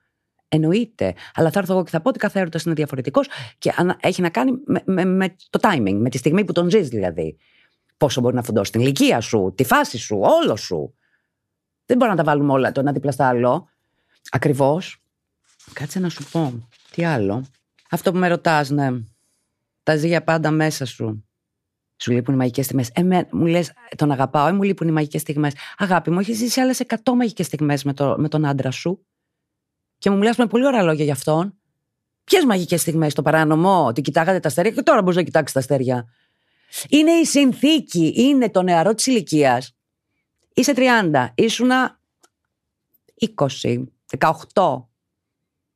[0.47, 1.13] Εννοείται.
[1.33, 4.29] Αλλά θα έρθω εγώ και θα πω ότι κάθε έρωτας είναι διαφορετικός και έχει να
[4.29, 7.37] κάνει με, με, με, το timing, με τη στιγμή που τον ζεις δηλαδή.
[7.97, 10.93] Πόσο μπορεί να φουντώσει την ηλικία σου, τη φάση σου, όλο σου.
[11.85, 13.69] Δεν μπορούμε να τα βάλουμε όλα το ένα δίπλα στα άλλο.
[14.31, 15.03] Ακριβώς.
[15.73, 16.67] Κάτσε να σου πω.
[16.91, 17.45] Τι άλλο.
[17.89, 18.89] Αυτό που με ρωτάς, ναι.
[19.83, 21.23] Τα ζει για πάντα μέσα σου.
[21.97, 22.89] Σου λείπουν οι μαγικές στιγμές.
[22.93, 25.53] Ε, μου λες, τον αγαπάω, ε, μου λείπουν οι μαγικές στιγμές.
[25.77, 29.05] Αγάπη μου, έχεις ζήσει άλλες 100 μαγικές στιγμές με, το, με τον άντρα σου.
[29.97, 31.53] Και μου μιλάς με πολύ ωραία λόγια γι' αυτόν.
[32.23, 35.59] Ποιες μαγικές στιγμές, το παράνομο, ότι κοιτάγατε τα αστέρια και τώρα μπορείς να κοιτάξεις τα
[35.59, 36.07] αστέρια.
[36.89, 39.75] Είναι η συνθήκη, είναι το νεαρό της ηλικίας.
[40.53, 41.99] Είσαι 30, ήσουνα
[43.35, 43.83] 20,
[44.53, 44.88] 18,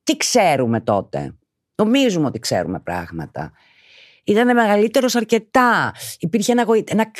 [0.04, 1.36] τι ξέρουμε τότε;
[1.76, 3.52] Νομίζουμε ότι ξέρουμε πράγματα.
[4.24, 5.94] Ήταν μεγαλύτερος αρκετά.
[6.20, 7.12] Υπήρχε ένα, γοη, ένα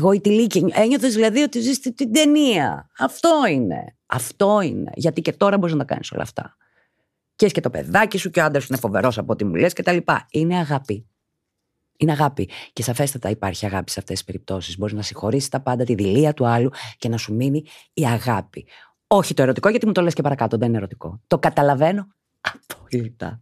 [0.00, 0.64] γοητηλίκι.
[0.72, 2.90] Ένιωθες δηλαδή ότι ζεις την ταινία.
[2.98, 3.96] Αυτό είναι.
[4.06, 4.90] Αυτό είναι.
[4.94, 6.56] Γιατί και τώρα μπορείς να τα κάνεις όλα αυτά.
[7.34, 9.54] Και έχεις και το παιδάκι σου και ο άντρας σου είναι φοβερός από ό,τι μου
[9.54, 10.26] λες και τα λοιπά.
[10.30, 11.08] Είναι αγάπη.
[11.98, 12.48] Είναι αγάπη.
[12.72, 14.78] Και σαφέστατα υπάρχει αγάπη σε αυτές τις περιπτώσεις.
[14.78, 18.66] Μπορείς να συγχωρήσεις τα πάντα, τη δηλία του άλλου και να σου μείνει η αγάπη.
[19.10, 21.20] Όχι το ερωτικό, γιατί μου το λες και παρακάτω, δεν είναι ερωτικό.
[21.26, 22.08] Το καταλαβαίνω
[22.40, 23.40] απόλυτα.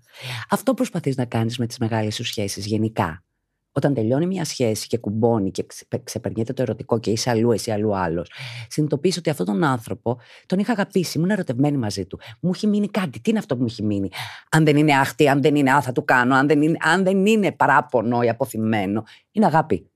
[0.50, 3.24] Αυτό προσπαθείς να κάνεις με τις μεγάλες σου σχέσεις γενικά.
[3.72, 5.66] Όταν τελειώνει μια σχέση και κουμπώνει και
[6.04, 8.30] ξεπερνιέται το ερωτικό και είσαι αλλού, εσύ αλλού άλλος,
[8.68, 12.20] συνειδητοποιείς ότι αυτόν τον άνθρωπο τον είχα αγαπήσει, ήμουν ερωτευμένη μαζί του.
[12.40, 13.20] Μου έχει μείνει κάτι.
[13.20, 14.08] Τι είναι αυτό που μου έχει μείνει;
[14.50, 17.02] Αν δεν είναι άχτη, αν δεν είναι α, θα του κάνω, αν δεν είναι, αν
[17.02, 19.04] δεν είναι παράπονο ή αποθυμένο.
[19.32, 19.90] Είναι αγάπη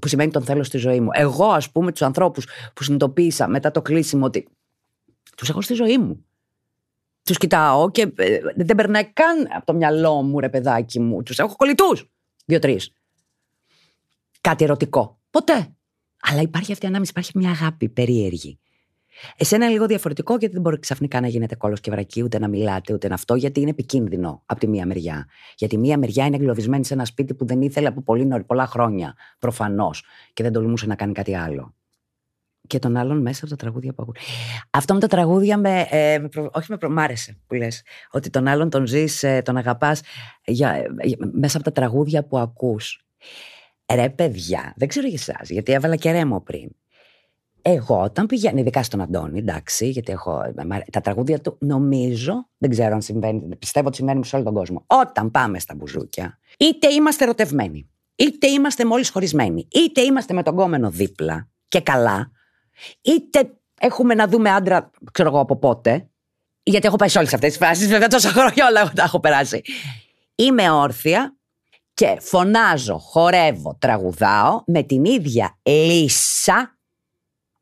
[0.00, 1.08] που σημαίνει τον θέλω στη ζωή μου.
[1.12, 4.48] Εγώ, ας πούμε, τους ανθρώπους που συνειδητοποίησα μετά το κλείσιμο ότι
[5.38, 6.24] τους έχω στη ζωή μου.
[7.22, 11.22] Τους κοιτάω και ε, δεν περνάει καν από το μυαλό μου, ρε παιδάκι μου.
[11.22, 12.10] Τους έχω κολλητούς.
[12.44, 12.80] Δύο-τρει.
[14.40, 15.18] Κάτι ερωτικό.
[15.30, 15.74] Ποτέ.
[16.20, 18.58] Αλλά υπάρχει αυτή η ανάμεση, υπάρχει μια αγάπη περίεργη.
[19.36, 22.48] Εσένα είναι λίγο διαφορετικό γιατί δεν μπορεί ξαφνικά να γίνεται κόλος και βρακή, ούτε να
[22.48, 25.26] μιλάτε, ούτε να αυτό, γιατί είναι επικίνδυνο από τη μία μεριά.
[25.56, 28.66] Γιατί μία μεριά είναι εγκλωβισμένη σε ένα σπίτι που δεν ήθελε από πολύ νωρί, πολλά
[28.66, 31.77] χρόνια, προφανώς, και δεν τολμούσε να κάνει κάτι άλλο
[32.68, 34.14] και τον άλλον μέσα από τα τραγούδια που ακούω.
[34.70, 36.20] Αυτό με τα τραγούδια με, ε,
[36.52, 40.00] όχι με προ, μ' άρεσε που λες, ότι τον άλλον τον ζεις, ε, τον αγαπάς
[40.44, 40.82] για,
[41.32, 43.04] μέσα από τα τραγούδια που ακούς.
[43.94, 46.70] Ρε παιδιά, δεν ξέρω για εσάς, γιατί έβαλα και ρέμο πριν.
[47.62, 50.40] Εγώ όταν πηγαίνω, ειδικά στον Αντώνη, εντάξει, γιατί έχω
[50.92, 54.84] τα τραγούδια του, νομίζω, δεν ξέρω αν συμβαίνει, πιστεύω ότι συμβαίνει σε όλο τον κόσμο.
[54.86, 60.56] Όταν πάμε στα μπουζούκια, είτε είμαστε ερωτευμένοι, είτε είμαστε μόλις χωρισμένοι, είτε είμαστε με τον
[60.56, 62.30] κόμενο δίπλα και καλά,
[63.02, 66.08] είτε έχουμε να δούμε άντρα, ξέρω εγώ από πότε,
[66.62, 67.88] γιατί έχω πάει σε όλες αυτές τις φάσεις.
[67.88, 69.62] Βέβαια, τόσα χρόνια όλα τα έχω περάσει.
[70.34, 71.36] Είμαι όρθια
[71.94, 76.78] και φωνάζω, χορεύω, τραγουδάω με την ίδια λύσα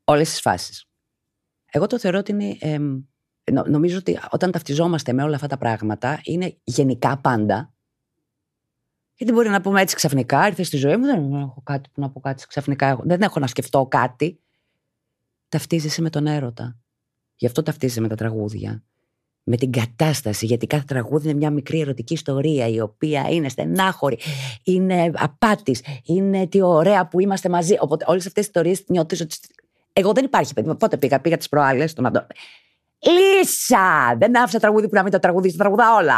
[0.03, 0.85] όλες τις φάσεις.
[1.71, 2.57] Εγώ το θεωρώ ότι είναι.
[2.59, 2.79] Ε,
[3.51, 7.73] νομίζω ότι όταν ταυτιζόμαστε με όλα αυτά τα πράγματα είναι γενικά πάντα.
[9.15, 12.09] Γιατί μπορεί να πούμε έτσι ξαφνικά, ήρθε στη ζωή μου, δεν έχω κάτι που να
[12.09, 12.99] πω κάτι ξαφνικά.
[13.03, 14.39] Δεν έχω να σκεφτώ κάτι
[15.49, 16.77] ταυτίζεσαι με τον έρωτα.
[17.35, 18.83] Γι' αυτό ταυτίζεσαι με τα τραγούδια.
[19.43, 24.19] Με την κατάσταση, γιατί κάθε τραγούδι είναι μια μικρή ερωτική ιστορία η οποία είναι στενάχωρη,
[24.63, 27.75] είναι απάτης, είναι τι ωραία που είμαστε μαζί.
[27.79, 29.37] Οπότε όλες αυτές τις ιστορίες νιώθεις ότι.
[29.93, 30.75] Εγώ δεν υπάρχει παιδί.
[30.75, 32.25] Πότε πήγα, πήγα τις προάλλες στον Αντώνη.
[32.99, 34.15] Λύσα!
[34.17, 36.17] Δεν άφησα τραγούδι που να μην το τραγουδίσει, τα τραγουδά όλα.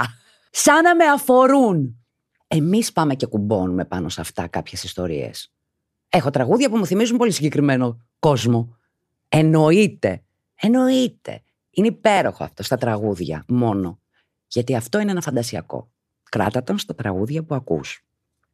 [0.51, 2.03] Σαν να με αφορούν.
[2.47, 5.51] Εμείς πάμε και κουμπώνουμε πάνω σε αυτά κάποιες ιστορίες.
[6.09, 8.77] Έχω τραγούδια που μου θυμίζουν πολύ συγκεκριμένο κόσμο.
[9.29, 10.23] Εννοείται.
[10.55, 11.43] Εννοείται.
[11.69, 13.99] Είναι υπέροχο αυτό στα τραγούδια μόνο.
[14.47, 15.91] Γιατί αυτό είναι ένα φαντασιακό.
[16.29, 18.05] Κράτα τον στα τραγούδια που ακούς.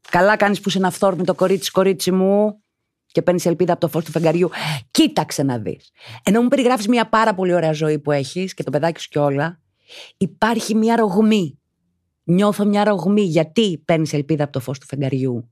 [0.09, 2.59] Καλά κάνεις που είσαι ένα αυθόρμητο κορίτσι, κορίτσι μου
[3.05, 4.49] και παίρνεις ελπίδα από το φως του φεγγαριού.
[4.91, 5.91] Κοίταξε να δεις.
[6.23, 9.19] Ενώ μου περιγράφεις μια πάρα πολύ ωραία ζωή που έχεις και το παιδάκι σου και
[9.19, 9.61] όλα,
[10.17, 11.59] υπάρχει μια ρογμή.
[12.23, 13.21] Νιώθω μια ρογμή.
[13.21, 15.51] Γιατί παίρνεις ελπίδα από το φως του φεγγαριού;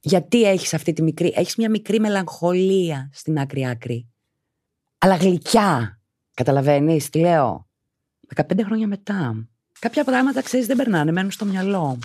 [0.00, 1.32] Γιατί έχεις αυτή τη μικρή.
[1.36, 4.09] Έχεις μια μικρή μελαγχολία στην άκρη άκρη.
[5.02, 6.00] Αλλά γλυκιά.
[6.34, 7.68] Καταλαβαίνεις τι λέω;
[8.34, 9.48] 15 χρόνια μετά.
[9.78, 11.98] Κάποια πράγματα ξέρεις δεν περνάνε, μένουν στο μυαλό.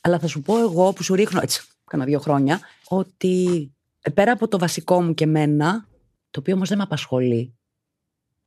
[0.00, 4.32] Αλλά θα σου πω εγώ που σου ρίχνω έτσι, κάνα δύο χρόνια, ότι ε, πέρα
[4.32, 5.86] από το βασικό μου και μένα,
[6.30, 7.54] το οποίο όμως δεν με απασχολεί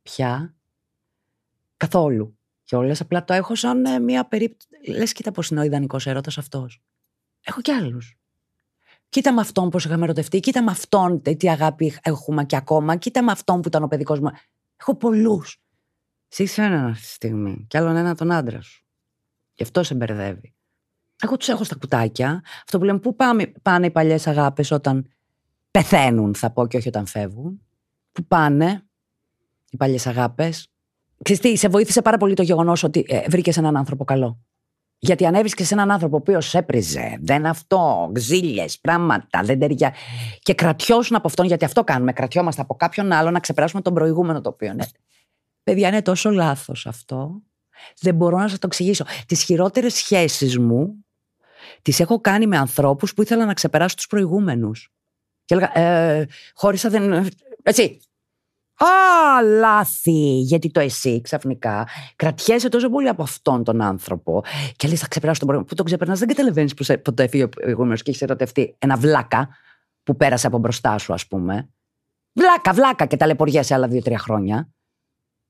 [0.01, 0.55] πια
[1.77, 2.37] καθόλου.
[2.63, 4.91] Και όλες απλά το έχω σαν ε, μια περίπτωση.
[4.91, 6.81] Λες, κοίτα πώς είναι ο ιδανικός έρωτας αυτός.
[7.43, 8.17] Έχω κι άλλους.
[9.15, 13.23] Κοίτα με αυτόν πώ είχαμε ερωτευτεί, κοίτα με αυτόν τι αγάπη έχουμε και ακόμα, κοίτα
[13.23, 14.29] με αυτόν που ήταν ο παιδικός μου.
[14.79, 15.61] Έχω πολλούς.
[16.37, 18.85] Εσύ έναν αυτή τη στιγμή, κι άλλον ένα τον άντρα σου.
[19.53, 20.53] Γι' αυτό σε μπερδεύει.
[21.21, 22.41] Εγώ τους έχω στα κουτάκια.
[22.63, 25.07] Αυτό που λέμε, πού πάμε, πάνε οι παλιές αγάπες όταν
[25.71, 27.61] πεθαίνουν, θα πω και όχι όταν φεύγουν.
[28.11, 28.85] Πού πάνε
[29.69, 30.67] οι παλιές αγάπες.
[31.23, 34.39] Ξέρετε, τι, σε βοήθησε πάρα πολύ το γεγονός ότι ε, βρήκες έναν άνθρωπο καλό.
[34.99, 39.93] Γιατί αν έβρισκε έναν άνθρωπο ο οποίος έπριζε, δεν αυτό, ξύλιε, πράγματα, δεν ταιριά.
[40.39, 42.13] και κρατιώσουν από αυτόν, γιατί αυτό κάνουμε.
[42.13, 44.87] Κρατιόμαστε από κάποιον άλλο να ξεπεράσουμε τον προηγούμενο το οποίο είναι.
[45.63, 47.41] Παιδιά, είναι τόσο λάθος αυτό.
[47.99, 49.05] Δεν μπορώ να σας το εξηγήσω.
[49.25, 51.05] Τις χειρότερες σχέσεις μου
[51.81, 54.91] τις έχω κάνει με ανθρώπους που ήθελαν να ξεπεράσουν τους προηγούμενους.
[55.45, 57.29] Και έλεγα, ε, χώρισα δεν.
[57.63, 57.99] Έτσι.
[58.77, 60.39] Α, λάθη!
[60.39, 64.43] Γιατί το εσύ ξαφνικά κρατιέσαι τόσο πολύ από αυτόν τον άνθρωπο
[64.75, 65.65] και λες θα ξεπεράσω τον προηγούμενο.
[65.65, 69.49] Που τον ξεπερνάς, δεν καταλαβαίνεις που το έφυγε ο προηγούμενος και έχεις ερωτευτεί ένα βλάκα
[70.03, 71.69] που πέρασε από μπροστά σου, ας πούμε.
[72.33, 74.69] Βλάκα, βλάκα και ταλαιπωριέσαι άλλα δύο-τρία χρόνια.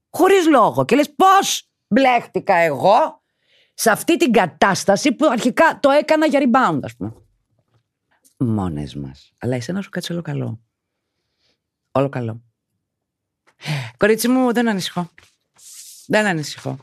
[0.10, 0.86] Χωρίς λόγο.
[0.86, 3.24] Και λες πώς μπλέχτηκα εγώ
[3.74, 7.14] σε αυτή την κατάσταση που αρχικά το έκανα για rebound, ας πούμε.
[8.38, 9.34] Μόνες μας.
[9.40, 10.60] Αλλά εσένα σου κάτσε όλο καλό.
[11.92, 12.45] Όλο καλό.
[13.98, 15.10] Κορίτσι μου, δεν ανησυχώ.
[16.08, 16.78] Δεν ανησυχώ.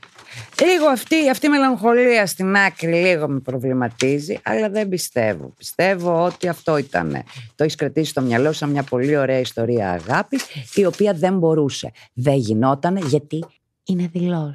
[0.61, 5.49] Λίγο αυτή, αυτή η μελαγχολία στην άκρη λίγο με προβληματίζει, αλλά δεν πιστεύω.
[5.57, 7.23] Πιστεύω ότι αυτό ήταν.
[7.55, 11.93] Το έχεις κρατήσει στο μυαλό σαν μια πολύ ωραία ιστορία αγάπης, η οποία δεν μπορούσε.
[12.13, 13.45] Δεν γινόταν γιατί
[13.85, 14.55] είναι δηλό.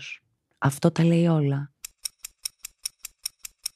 [0.57, 1.71] Αυτό τα λέει όλα.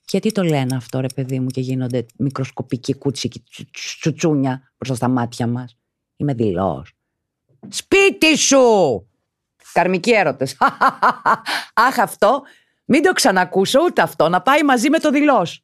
[0.09, 5.47] Γιατί το λένε αυτό ρε παιδί μου και γίνονται μικροσκοπικοί κούτσικοι τσουτσούνια μπροστά στα μάτια
[5.47, 5.77] μας;
[6.15, 6.93] Είμαι δηλός.
[7.69, 8.61] Σπίτι σου!
[9.73, 10.57] Καρμικοί έρωτες.
[11.87, 12.41] Αχ αυτό,
[12.85, 15.63] μην το ξανακούσω ούτε αυτό, να πάει μαζί με το δηλός.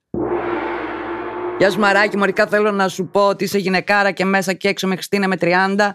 [1.58, 4.88] Γεια σου Μαράκι, μωρικά θέλω να σου πω ότι είσαι γυναικάρα και μέσα και έξω
[4.88, 5.90] με Χριστίνα με 30.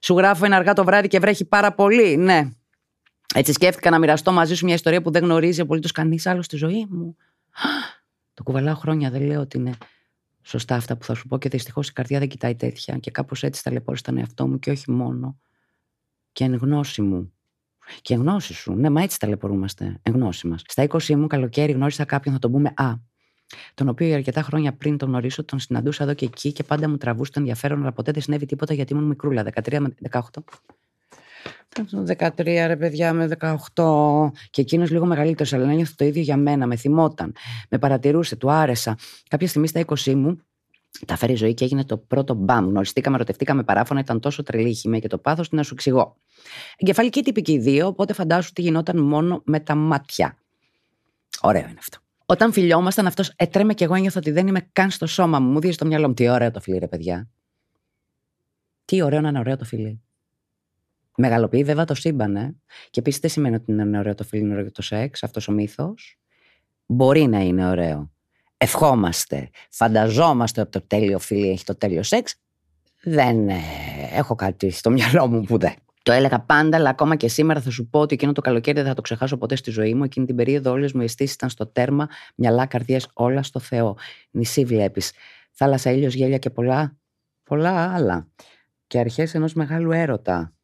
[0.00, 2.16] Σου γράφω ένα αργά το βράδυ και βρέχει πάρα πολύ.
[2.16, 2.48] Ναι.
[3.34, 6.56] Έτσι σκέφτηκα να μοιραστώ μαζί σου μια ιστορία που δεν γνωρίζει απολύτως κανείς άλλος στη
[6.56, 7.16] ζωή μου.
[8.34, 9.72] Το κουβαλάω χρόνια, δεν λέω ότι είναι
[10.42, 13.42] σωστά αυτά που θα σου πω και δυστυχώς η καρδιά δεν κοιτάει τέτοια και κάπως
[13.42, 15.38] έτσι ταλαιπώρησα τον εαυτό μου και όχι μόνο.
[16.32, 17.32] Και εν γνώση μου.
[18.02, 18.72] Και εν γνώση σου.
[18.72, 19.98] Ναι, μα έτσι ταλαιπωρούμαστε.
[20.02, 20.62] Εν γνώση μας.
[20.66, 22.94] Στα 20 μου καλοκαίρι γνώρισα κάποιον, θα τον πούμε Α.
[23.74, 26.88] Τον οποίο για αρκετά χρόνια πριν τον γνωρίσω, τον συναντούσα εδώ και εκεί και πάντα
[26.88, 30.20] μου τραβούσε το ενδιαφέρον, αλλά ποτέ δεν συνέβη τίποτα γιατί ήμουν μικρούλα, 13 με 18.
[31.74, 33.28] 13 ρε παιδιά με
[33.74, 36.66] 18 και εκείνος λίγο μεγαλύτερος, αλλά ένιωθε το ίδιο για μένα.
[36.66, 37.34] Με θυμόταν,
[37.68, 38.98] με παρατηρούσε, του άρεσα.
[39.28, 40.38] Κάποια στιγμή στα 20 μου
[41.06, 42.68] τα φέρει η ζωή και έγινε το πρώτο μπαμ.
[42.68, 46.16] Γνωριστήκαμε, ρωτευτήκαμε παράφωνα, ήταν τόσο τρελή η χημία και το πάθος, τι να σου εξηγώ.
[46.76, 50.36] Εγκεφαλική τύπη οι δύο, οπότε φαντάσου τι γινόταν μόνο με τα μάτια.
[51.40, 51.98] Ωραίο είναι αυτό.
[52.26, 55.50] Όταν φιλιόμασταν, αυτός έτρεμε και εγώ ένιωθα ότι δεν είμαι καν στο σώμα μου.
[55.50, 57.28] Μου δίνει στο μυαλό μου τι ωραίο το φιλί, ρε παιδιά.
[58.84, 60.00] Τι ωραίο να είναι ωραίο το φιλί.
[61.16, 62.56] Μεγαλοποιεί βέβαια το σύμπαν, ε.
[62.90, 65.52] Και επίσης δεν σημαίνει ότι είναι ωραίο το φίλο, είναι ωραίο το σεξ, αυτός ο
[65.52, 66.18] μύθος.
[66.86, 68.10] Μπορεί να είναι ωραίο.
[68.56, 72.36] Ευχόμαστε, φανταζόμαστε ότι το τέλειο φίλο έχει το τέλειο σεξ.
[73.02, 73.60] Δεν ε,
[74.12, 75.74] έχω κάτι στο μυαλό μου που δεν.
[76.02, 78.88] Το έλεγα πάντα, αλλά ακόμα και σήμερα θα σου πω ότι εκείνο το καλοκαίρι δεν
[78.88, 80.04] θα το ξεχάσω ποτέ στη ζωή μου.
[80.04, 83.96] Εκείνη την περίοδο όλες μου οι αισθήσεις ήταν στο τέρμα, μυαλά, καρδιές, όλα στο Θεό.
[84.30, 85.12] Νησί βλέπεις.
[85.50, 86.96] Θάλασσα, ήλιος, γέλια και πολλά,
[87.44, 88.28] πολλά άλλα.
[88.86, 90.54] Και αρχές ενός μεγάλου έρωτα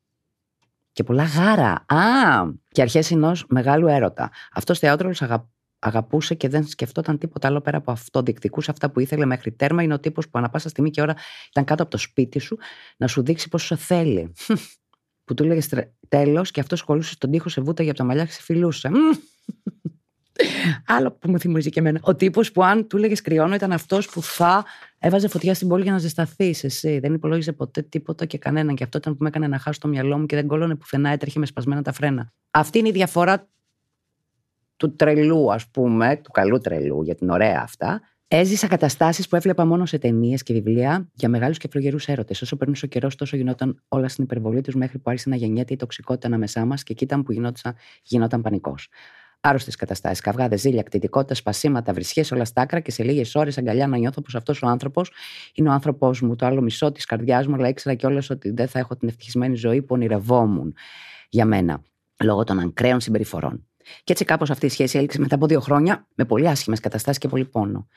[0.98, 1.84] και πολλά γάρα.
[1.86, 4.30] Α, και αρχές ενός μεγάλου έρωτα.
[4.52, 5.50] Αυτός θεάτρο αγα...
[5.78, 8.22] αγαπούσε και δεν σκεφτόταν τίποτα άλλο πέρα από αυτό.
[8.22, 9.82] Διεκδικούσε αυτά που ήθελε μέχρι τέρμα.
[9.82, 11.14] Είναι ο τύπος που ανα πάσα στιγμή και ώρα
[11.50, 12.58] ήταν κάτω από το σπίτι σου
[12.96, 14.32] να σου δείξει πόσο θέλει.
[15.24, 18.32] που του έλεγε τέλος και αυτό κολούσε στον τοίχο σε βούτα για τα μαλλιά και
[18.32, 18.90] σε φιλούσε.
[20.86, 22.00] Άλλο που μου θυμίζει και εμένα.
[22.02, 24.64] Ο τύπος που αν του έλεγε κρυώνω ήταν αυτός που θα
[24.98, 26.98] έβαζε φωτιά στην πόλη για να ζεσταθείς εσύ.
[26.98, 28.74] Δεν υπολόγιζε ποτέ τίποτα και κανέναν.
[28.74, 31.10] Και αυτό ήταν που με έκανε να χάσω το μυαλό μου και δεν κόλλωνε πουθενά,
[31.10, 32.32] έτρεχε με σπασμένα τα φρένα.
[32.50, 33.48] Αυτή είναι η διαφορά
[34.76, 39.64] του τρελού, ας πούμε, του καλού τρελού, για την ωραία αυτά, Έζησα καταστάσεις που έβλεπα
[39.64, 42.42] μόνο σε ταινίες και βιβλία για μεγάλους και φλογερούς έρωτες.
[42.42, 45.72] Όσο περνούσε ο καιρός, τόσο γινόταν όλα στην υπερβολή τους μέχρι που άρχισε να γεννιέται
[45.72, 48.88] η τοξικότητα ανάμεσά μας και εκεί ήταν που γινόταν, γινόταν πανικός.
[49.40, 53.86] Άρρωστες καταστάσεις, καυγάδες, ζήλια, κτητικότητα, σπασίματα, βρισχές, όλα στα άκρα και σε λίγες ώρες αγκαλιά
[53.86, 55.12] να νιώθω πως αυτός ο άνθρωπος
[55.54, 58.68] είναι ο άνθρωπός μου, το άλλο μισό της καρδιάς μου, αλλά ήξερα κιόλας ότι δεν
[58.68, 60.74] θα έχω την ευτυχισμένη ζωή που ονειρευόμουν
[61.28, 61.82] για μένα,
[62.24, 63.66] λόγω των ακραίων συμπεριφορών.
[64.04, 67.18] Και έτσι κάπως αυτή η σχέση έληξε μετά από δύο χρόνια με πολύ άσχημες καταστάσεις
[67.18, 67.88] και πολύ πόνο.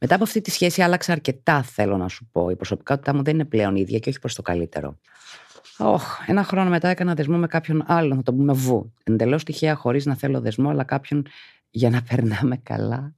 [0.00, 2.50] Μετά από αυτή τη σχέση άλλαξα αρκετά, θέλω να σου πω.
[2.50, 4.98] Η προσωπικότητά μου δεν είναι πλέον ίδια και όχι προς το καλύτερο.
[5.78, 8.92] Oh, ένα χρόνο μετά έκανα δεσμό με κάποιον άλλον, θα το πούμε βου.
[9.04, 11.26] Εντελώς τυχαία, χωρίς να θέλω δεσμό, αλλά κάποιον
[11.70, 13.12] για να περνάμε καλά.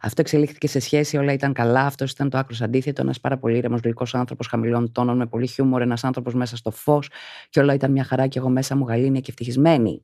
[0.00, 1.80] Αυτό εξελίχθηκε σε σχέση, όλα ήταν καλά.
[1.80, 3.02] Αυτός ήταν το άκρος αντίθετο.
[3.02, 5.82] Ένας πάρα πολύ ήρεμος, γλυκός άνθρωπος, χαμηλών τόνων, με πολύ χιούμορ.
[5.82, 7.10] Ένας άνθρωπος μέσα στο φως.
[7.50, 10.02] Και όλα ήταν μια χαρά και εγώ μέσα μου γαλήνια και ευτυχισμένη.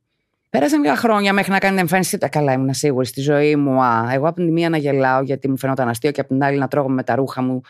[0.49, 2.17] Πέρασαν λίγα χρόνια μέχρι να κάνει εμφάνιση.
[2.17, 3.83] Τα καλά ήμουν σίγουρη στη ζωή μου.
[3.83, 6.57] Α, εγώ από τη μία να γελάω γιατί μου φαινόταν αστείο και από την άλλη
[6.57, 7.61] να τρώγω με τα ρούχα μου.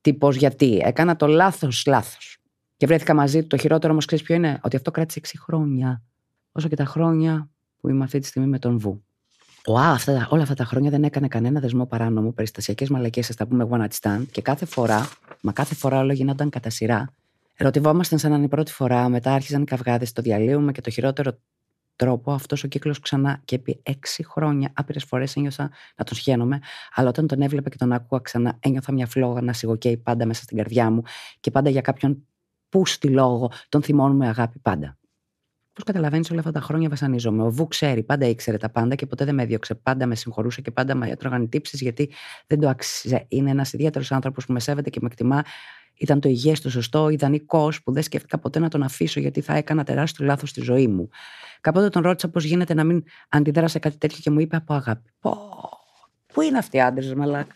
[0.00, 0.82] Τύπος γιατί.
[0.84, 2.36] Έκανα το λάθος λάθος.
[2.82, 3.46] Και βρέθηκα μαζί του.
[3.46, 6.02] Το χειρότερο όμως ξέρεις ποιο είναι, ότι αυτό κράτησε 6 χρόνια.
[6.52, 9.04] Όσο και τα χρόνια που είμαι αυτή τη στιγμή με τον Βου.
[9.66, 13.36] Ο Α, αυτά, όλα αυτά τα χρόνια δεν έκανε κανένα δεσμό παράνομο, περιστασιακές μαλακές, ας
[13.36, 14.24] τα πούμε one night stand.
[14.30, 15.08] Και κάθε φορά,
[15.42, 17.14] μα κάθε φορά όλο γινόταν κατά σειρά.
[17.54, 20.90] Ερωτηβόμασταν σαν να είναι η πρώτη φορά, μετά άρχιζαν οι καυγάδες, το διαλύουμε και το
[20.90, 21.38] χειρότερο
[21.96, 26.58] τρόπο αυτός ο κύκλος ξανά και επί έξι χρόνια άπειρες φορές ένιωσα να τον σχένομαι,
[26.94, 30.42] αλλά όταν τον έβλεπα και τον άκουγα ξανά, ένιωθα μια φλόγα να σιγοκαίει πάντα μέσα
[30.42, 31.02] στην καρδιά μου
[31.40, 32.26] και πάντα για κάποιον
[32.72, 34.96] που στη λόγο τον θυμώνουμε αγάπη πάντα.
[35.72, 37.42] Πώς καταλαβαίνεις όλα αυτά τα χρόνια βασανίζομαι.
[37.42, 39.74] Ο Βου ξέρει, πάντα ήξερε τα πάντα και ποτέ δεν με έδιωξε.
[39.74, 42.10] Πάντα με συγχωρούσε και πάντα με έτρωγαν τύψεις γιατί
[42.46, 43.24] δεν το άξιζε.
[43.28, 45.42] Είναι ένας ιδιαίτερος άνθρωπος που με σέβεται και με εκτιμά.
[45.94, 49.54] Ήταν το υγιές, το σωστό, ιδανικός που δεν σκέφτηκα ποτέ να τον αφήσω γιατί θα
[49.54, 51.08] έκανα τεράστιο λάθος στη ζωή μου.
[51.60, 54.74] Κάποτε τον ρώτησα πώς γίνεται να μην αντιδρά σε κάτι τέτοιο και μου είπε από
[54.74, 55.10] αγάπη.
[55.20, 55.38] Πω,
[56.32, 57.54] πού είναι αυτοί οι άντρες, μαλάκα;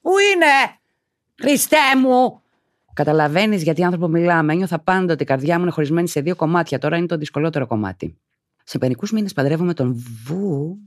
[0.00, 0.78] Πού είναι,
[1.42, 2.42] Χριστέ μου!
[3.04, 4.52] Καταλαβαίνεις γιατί άνθρωπο μιλάμε.
[4.52, 6.78] Ένιωθα πάντα ότι η καρδιά μου είναι χωρισμένη σε δύο κομμάτια.
[6.78, 8.16] Τώρα είναι το δυσκολότερο κομμάτι.
[8.64, 10.78] Σε μερικού μήνες παντρεύομαι τον Βου,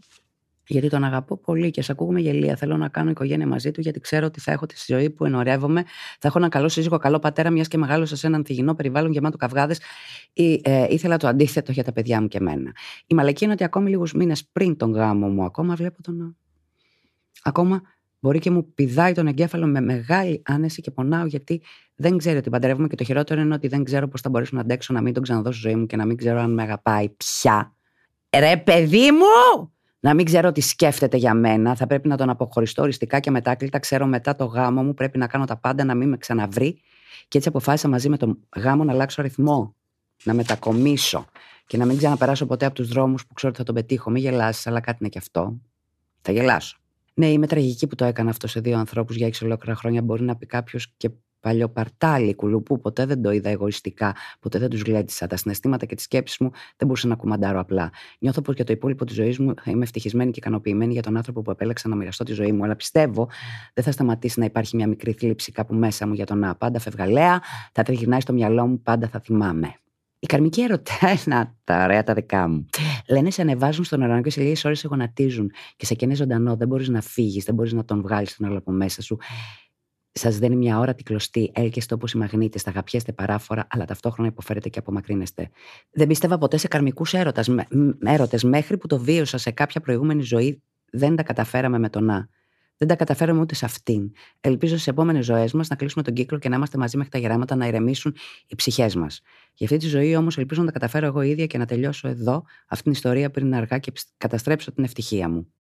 [0.68, 2.56] γιατί τον αγαπώ πολύ και σε ακούγουμε γελία.
[2.56, 5.84] Θέλω να κάνω οικογένεια μαζί του, γιατί ξέρω ότι θα έχω τη ζωή που ενωρεύομαι.
[6.20, 9.38] Θα έχω ένα καλό σύζυγο, καλό πατέρα, μιας και μεγάλωσα σε έναν θυγινό περιβάλλον γεμάτο
[9.38, 9.80] καυγάδες.
[10.34, 12.72] Ή, ε, ήθελα το αντίθετο για τα παιδιά μου και εμένα.
[13.08, 16.38] Η μαλακή είναι ότι ακόμη λίγους μήνες πριν τον γάμο μου, ακόμα βλέπω τον.
[17.44, 17.82] Ακόμα
[18.24, 21.62] μπορεί και μου πηδάει τον εγκέφαλο με μεγάλη άνεση και πονάω γιατί
[21.96, 24.62] δεν ξέρω ότι παντρεύομαι και το χειρότερο είναι ότι δεν ξέρω πώς θα μπορέσω να
[24.62, 27.76] αντέξω να μην τον ξαναδώσω ζωή μου και να μην ξέρω αν με αγαπάει πια.
[28.38, 29.72] Ρε παιδί μου!
[30.00, 31.76] Να μην ξέρω τι σκέφτεται για μένα.
[31.76, 33.80] Θα πρέπει να τον αποχωριστώ οριστικά και μετάκλητα.
[33.80, 36.82] Ξέρω μετά το γάμο μου πρέπει να κάνω τα πάντα να μην με ξαναβρει.
[37.28, 39.76] Και έτσι αποφάσισα μαζί με τον γάμο να αλλάξω αριθμό.
[40.24, 41.26] Να μετακομίσω
[41.68, 44.10] και να μην ξαναπεράσω ποτέ από τους δρόμους που ξέρω ότι θα τον πετύχω.
[44.10, 45.60] Μην γελάσεις, αλλά κάτι είναι και αυτό.
[46.22, 46.83] Θα γελάσω.
[47.14, 50.02] Ναι, είμαι τραγική που το έκανα αυτό σε δύο ανθρώπους για έξι ολόκληρα χρόνια.
[50.02, 52.80] Μπορεί να πει κάποιος και παλιοπαρτάλι κουλουπού.
[52.80, 55.28] Ποτέ δεν το είδα εγωιστικά, ποτέ δεν τους γλέντισα.
[55.28, 57.92] Τα συναισθήματα και τις σκέψεις μου δεν μπορούσα να κουμαντάρω απλά.
[58.20, 61.18] Νιώθω πως για το υπόλοιπο της ζωής μου θα είμαι ευτυχισμένη και ικανοποιημένη για τον
[61.18, 62.64] άνθρωπο που επέλεξα να μοιραστώ τη ζωή μου.
[62.64, 63.30] Αλλά πιστεύω
[63.74, 66.56] δεν θα σταματήσει να υπάρχει μια μικρή θλίψη κάπου μέσα μου για τον Να.
[66.56, 69.76] Πάντα φευγαλέα, θα τριγυρνάει στο μυαλό μου, πάντα θα θυμάμαι.
[70.24, 70.94] Η καρμική ερωτά,
[71.26, 72.66] να τα ωραία τα δικά μου.
[73.10, 76.56] Λένε σε ανεβάζουν στον ουρανό και σε λίγες ώρες σε γονατίζουν και σε κενέ ζωντανό.
[76.56, 79.18] Δεν μπορείς να φύγεις, δεν μπορείς να τον βγάλεις τον άλλο από μέσα σου.
[80.12, 84.30] Σας δένει μια ώρα τη κλωστή, έλκεστε όπως οι μαγνήτες, τα αγαπιέστε παράφορα, αλλά ταυτόχρονα
[84.30, 85.50] υποφέρετε και απομακρύνεστε.
[85.92, 87.14] Δεν πίστευα ποτέ σε καρμικούς
[88.04, 90.64] έρωτες, μέχρι που το βίωσα σε κάποια προηγούμενη ζωή.
[90.92, 92.30] Δεν τα καταφέραμε με τον Να.
[92.78, 94.12] Δεν τα καταφέραμε ούτε σε αυτήν.
[94.42, 97.18] Ελπίζω στις επόμενες ζωές μας να κλείσουμε τον κύκλο και να είμαστε μαζί μέχρι τα
[97.18, 98.16] γεράματα να ηρεμήσουν
[98.48, 99.22] οι ψυχές μας.
[99.54, 102.44] Για αυτή τη ζωή όμως ελπίζω να τα καταφέρω εγώ ίδια και να τελειώσω εδώ
[102.68, 105.54] αυτήν την ιστορία πριν αργά και καταστρέψω την ευτυχία μου.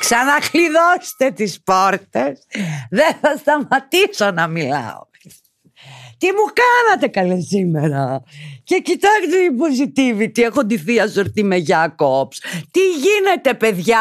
[0.00, 2.46] Ξανακλειδώστε τις πόρτες.
[2.90, 5.08] Δεν θα σταματήσω να μιλάω.
[6.18, 8.22] Τι μου κάνατε καλέ σήμερα;
[8.64, 10.38] Και κοιτάξτε η positivity.
[10.38, 12.40] Έχω τη θεία ζορτή με Γιάκοψ.
[12.70, 13.98] Τι γίνεται παιδιά;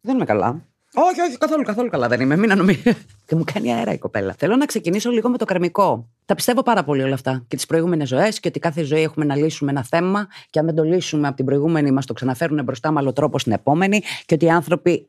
[0.00, 0.69] Δεν είμαι καλά.
[1.08, 2.36] Όχι, όχι, καθόλου, καθόλου καλά δεν είμαι.
[2.36, 2.96] Μην νομίζετε.
[3.26, 4.34] Και μου κάνει αέρα η κοπέλα.
[4.38, 6.08] Θέλω να ξεκινήσω λίγο με το καρμικό.
[6.24, 7.44] Τα πιστεύω πάρα πολύ όλα αυτά.
[7.48, 10.28] Και τις προηγούμενες ζωές και ότι κάθε ζωή έχουμε να λύσουμε ένα θέμα.
[10.50, 13.38] Και αν δεν το λύσουμε από την προηγούμενη, μας το ξαναφέρουν μπροστά με άλλο τρόπο
[13.38, 14.02] στην επόμενη.
[14.26, 15.06] Και ότι οι άνθρωποι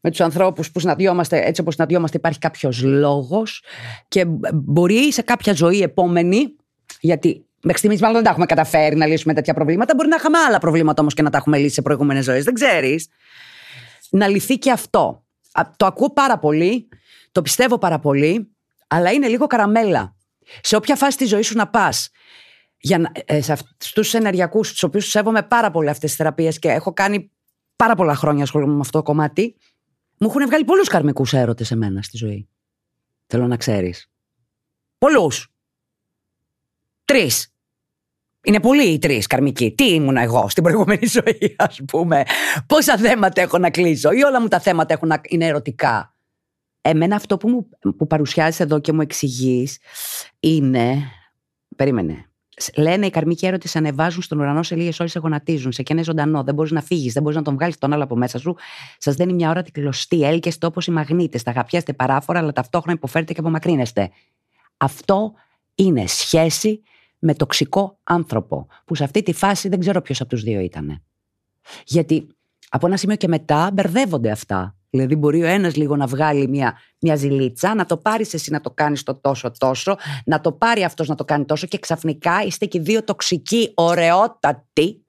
[0.00, 3.62] με τους ανθρώπους που συναντιόμαστε, έτσι όπως συναντιόμαστε, υπάρχει κάποιος λόγος.
[4.08, 6.56] Και μπορεί σε κάποια ζωή επόμενη,
[7.00, 9.94] γιατί μέχρι στιγμής μάλλον δεν τα έχουμε καταφέρει να λύσουμε τέτοια προβλήματα.
[9.96, 12.44] Μπορεί να είχαμε άλλα προβλήματα όμως και να τα έχουμε λύσει σε προηγούμενες ζωές.
[12.44, 13.08] Δεν ξέρεις
[14.10, 15.24] να λυθεί και αυτό.
[15.76, 16.88] Το ακούω πάρα πολύ,
[17.32, 20.16] το πιστεύω πάρα πολύ, αλλά είναι λίγο καραμέλα.
[20.60, 22.10] Σε όποια φάση της ζωής σου να πας,
[22.78, 23.40] για ε,
[23.78, 27.30] στου ενεργειακούς, τους οποίους σέβομαι πάρα πολύ αυτές τις θεραπείες και έχω κάνει
[27.76, 29.56] πάρα πολλά χρόνια ασχολούμαι με αυτό το κομμάτι,
[30.22, 32.48] Μου έχουν βγάλει πολλούς καρμικούς έρωτες εμένα στη ζωή.
[33.26, 34.10] Θέλω να ξέρεις.
[34.98, 35.52] Πολλούς.
[37.04, 37.54] Τρεις.
[38.44, 39.74] Είναι πολλοί οι τρεις καρμικοί.
[39.74, 42.22] Τι ήμουν εγώ στην προηγούμενη ζωή, ας πούμε.
[42.66, 45.20] Πόσα θέματα έχω να κλείσω, ή όλα μου τα θέματα έχουν να...
[45.28, 46.14] είναι ερωτικά.
[46.80, 49.78] Εμένα αυτό που, μου, που παρουσιάζεις εδώ και μου εξηγείς
[50.40, 51.02] είναι.
[51.76, 52.24] Περίμενε.
[52.76, 55.72] Λένε οι καρμικοί έρωτες ανεβάζουν στον ουρανό σε λίγες ώρες σε γονατίζουν.
[55.72, 56.42] Σε καίνε ζωντανό.
[56.42, 58.56] Δεν μπορείς να φύγεις, δεν μπορείς να τον βγάλεις τον άλλο από μέσα σου.
[58.98, 60.22] Σας δίνει μια ώρα την κλωστή.
[60.22, 61.42] Έλκεστε όπως οι μαγνήτες.
[61.42, 64.10] Τα αγαπιέστε παράφορα, αλλά ταυτόχρονα υποφέρετε και απομακρύνεστε.
[64.76, 65.32] Αυτό
[65.74, 66.82] είναι σχέση
[67.20, 68.66] με τοξικό άνθρωπο.
[68.84, 71.02] Που σε αυτή τη φάση δεν ξέρω ποιος από τους δύο ήταν.
[71.84, 72.26] Γιατί
[72.68, 74.74] από ένα σημείο και μετά μπερδεύονται αυτά.
[74.90, 78.60] Δηλαδή, μπορεί ο ένας λίγο να βγάλει μια, μια ζηλίτσα, να το πάρεις εσύ να
[78.60, 82.42] το κάνεις το τόσο τόσο, να το πάρει αυτός να το κάνει τόσο και ξαφνικά
[82.42, 85.04] είστε και δύο τοξικοί, ωραιότατοι,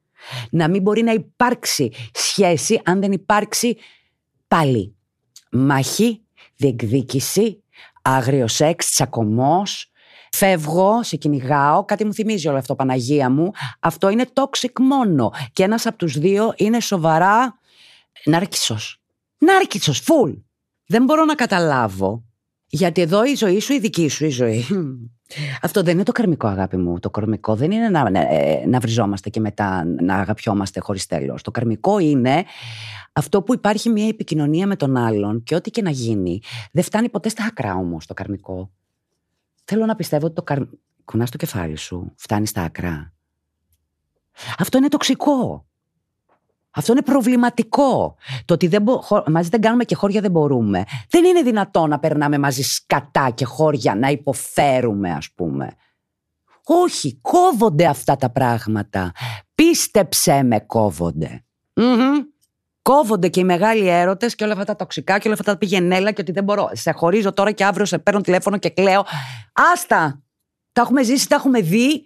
[0.50, 3.78] να μην μπορεί να υπάρξει σχέση αν δεν υπάρξει
[4.48, 4.96] πάλι
[5.52, 6.22] μάχη,
[6.56, 7.64] διεκδίκηση,
[8.02, 9.91] άγριο σεξ, τσακωμός.
[10.36, 13.52] Φεύγω, σε κυνηγάω, κάτι μου θυμίζει όλο αυτό, Παναγία μου.
[13.80, 15.32] Αυτό είναι toxic μόνο.
[15.54, 17.60] Και ένας από τους δύο είναι σοβαρά
[18.26, 19.02] νάρκισσος.
[19.38, 20.32] Νάρκητσος, φουλ.
[20.86, 22.24] Δεν μπορώ να καταλάβω.
[22.68, 24.66] Γιατί εδώ η ζωή σου, η δική σου η ζωή.
[25.62, 27.00] Αυτό δεν είναι το καρμικό, αγάπη μου.
[27.00, 31.42] Το καρμικό δεν είναι να, ε, να βριζόμαστε και μετά να αγαπιόμαστε χωρίς τέλος.
[31.42, 32.44] Το καρμικό είναι
[33.14, 36.40] αυτό που υπάρχει μια επικοινωνία με τον άλλον και ό,τι και να γίνει.
[36.72, 38.72] Δεν φτάνει ποτέ στα άκρα όμως το καρμικό.
[39.64, 40.80] Θέλω να πιστεύω ότι το καρμικό.
[41.06, 43.14] Κουνάς το κεφάλι σου, φτάνεις στα άκρα.
[44.58, 45.66] Αυτό είναι τοξικό.
[46.72, 48.16] Αυτό είναι προβληματικό.
[48.46, 49.02] Το ότι δεν μπο...
[49.28, 50.84] μαζί δεν κάνουμε και χώρια δεν μπορούμε.
[51.10, 55.76] Δεν είναι δυνατό να περνάμε μαζί σκατά και χώρια, να υποφέρουμε, ας πούμε.
[56.64, 59.12] Όχι, κόβονται αυτά τα πράγματα.
[59.56, 61.44] Πίστεψέ με, κοβονται
[62.82, 66.12] Κόβονται και οι μεγάλοι έρωτες και όλα αυτά τα τοξικά και όλα αυτά τα πηγενέλα
[66.12, 66.70] και ότι δεν μπορώ.
[66.74, 69.06] Σε χωρίζω τώρα και αύριο σε παίρνω τηλέφωνο και κλαίω.
[69.74, 70.22] Άστα!
[70.72, 72.04] Τα έχουμε ζήσει, τα έχουμε δει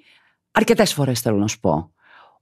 [0.52, 1.92] αρκετές φορές, θέλω να σου πω.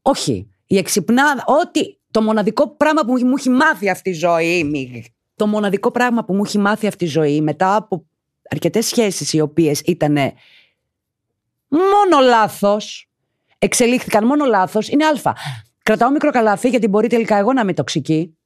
[0.01, 0.47] Όχι.
[0.65, 5.91] Η εξυπνάδα, ό,τι το μοναδικό πράγμα που μου έχει μάθει αυτή η ζωή, το μοναδικό
[5.91, 8.05] πράγμα που μου έχει μάθει αυτή η ζωή μετά από
[8.49, 10.13] αρκετές σχέσεις οι οποίες ήταν
[11.69, 13.09] μόνο λάθος,
[13.57, 15.33] εξελίχθηκαν μόνο λάθος, είναι Α.
[15.83, 18.37] Κρατάω μικρό καλάθι γιατί μπορεί τελικά εγώ να είμαι τοξική.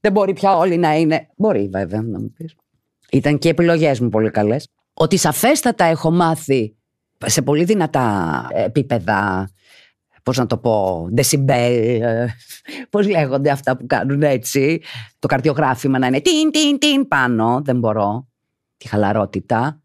[0.00, 1.28] Δεν μπορεί πια όλοι να είναι.
[1.36, 2.54] Μπορεί βέβαια να μου πεις.
[3.10, 4.68] Ήταν και οι επιλογές μου πολύ καλές.
[4.94, 6.76] Ότι σαφέστατα έχω μάθει
[7.24, 9.50] σε πολύ δυνατά επίπεδα
[10.22, 12.26] πώς να το πω, decibel, ε,
[12.90, 14.82] πώς λέγονται αυτά που κάνουν έτσι,
[15.18, 18.28] το καρδιογράφημα να είναι τιν, τιν, τιν πάνω, δεν μπορώ,
[18.76, 19.81] τη χαλαρότητα.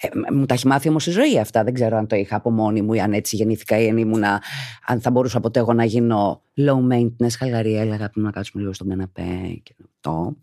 [0.00, 1.64] Ε, μου τα έχει μάθει όμως η ζωή αυτά.
[1.64, 4.42] Δεν ξέρω αν το είχα από μόνη μου ή αν έτσι γεννήθηκα ή αν, ήμουνα,
[4.86, 7.76] αν θα μπορούσα ποτέ εγώ να γίνω low maintenance, χαλαρή.
[7.76, 10.36] Έλεγα να κάτσουμε λίγο στον καναπέ και αυτό.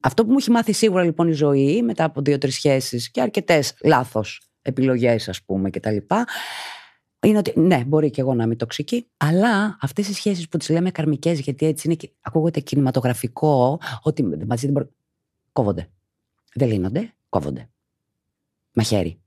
[0.00, 3.74] Αυτό που μου έχει μάθει σίγουρα λοιπόν η ζωή μετά από δύο-τρεις σχέσεις και αρκετές
[3.84, 5.96] λάθος επιλογές, ας πούμε κτλ
[7.22, 10.68] είναι ότι ναι, μπορεί και εγώ να είμαι τοξική, αλλά αυτές οι σχέσεις που τις
[10.68, 14.88] λέμε καρμικές, γιατί έτσι είναι, ακούγεται κινηματογραφικό, ότι μαζί δεν μπορεί.
[15.52, 15.88] κόβονται.
[16.54, 17.68] Δεν λύνονται, κόβονται.
[18.78, 19.20] Μαχαίρι.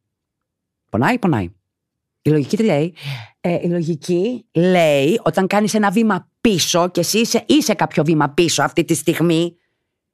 [0.90, 1.50] Πονάει, πονάει.
[2.22, 2.96] Η λογική τι λέει;
[3.42, 8.30] Ε, η λογική λέει όταν κάνεις ένα βήμα πίσω και εσύ είσαι, είσαι κάποιο βήμα
[8.30, 9.56] πίσω αυτή τη στιγμή,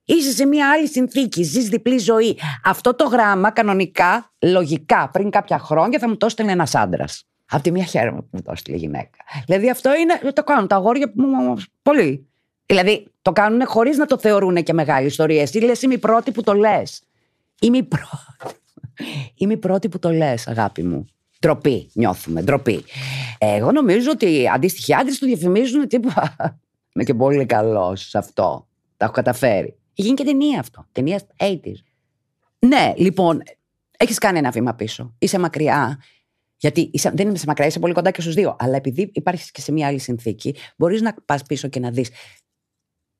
[0.06, 2.40] είσαι σε μια άλλη συνθήκη, ζεις διπλή ζωή.
[2.64, 7.28] Αυτό το γράμμα κανονικά, λογικά, πριν κάποια χρόνια θα μου το έστελνε ένας άντρας.
[7.50, 9.18] Από τη μία χαίρομαι που μου το έστειλε γυναίκα.
[9.46, 11.14] Δηλαδή αυτό είναι, το κάνουν τα αγόρια
[11.82, 12.28] πολύ.
[12.66, 15.42] Δηλαδή το κάνουν χωρίς να το θεωρούν και μεγάλη ιστορία.
[15.42, 17.02] Εσύ λες, είμαι η πρώτη που το λες.
[17.62, 18.56] Είμαι η πρώτη.
[19.36, 21.06] Είμαι η πρώτη που το λες, αγάπη μου.
[21.40, 22.84] Ντροπή, νιώθουμε, ντροπή.
[23.38, 26.60] Εγώ νομίζω ότι οι αντίστοιχοι άντρες του διαφημίζουν τίποτα.
[26.94, 28.68] Είμαι και πολύ καλός σε αυτό.
[28.98, 29.78] Τα έχω καταφέρει.
[29.94, 30.86] Γίνει και ταινία αυτό.
[30.92, 31.58] Ταινία 80s.
[32.60, 33.42] Ναι, λοιπόν,
[33.98, 35.16] έχεις κάνει ένα βήμα πίσω.
[35.20, 36.00] Είσαι μακριά.
[36.58, 38.56] Γιατί είσαι, δεν είμαι σε μακριά, είσαι πολύ κοντά και στους δύο.
[38.60, 42.10] Αλλά επειδή υπάρχεις και σε μια άλλη συνθήκη, μπορείς να πας πίσω και να δεις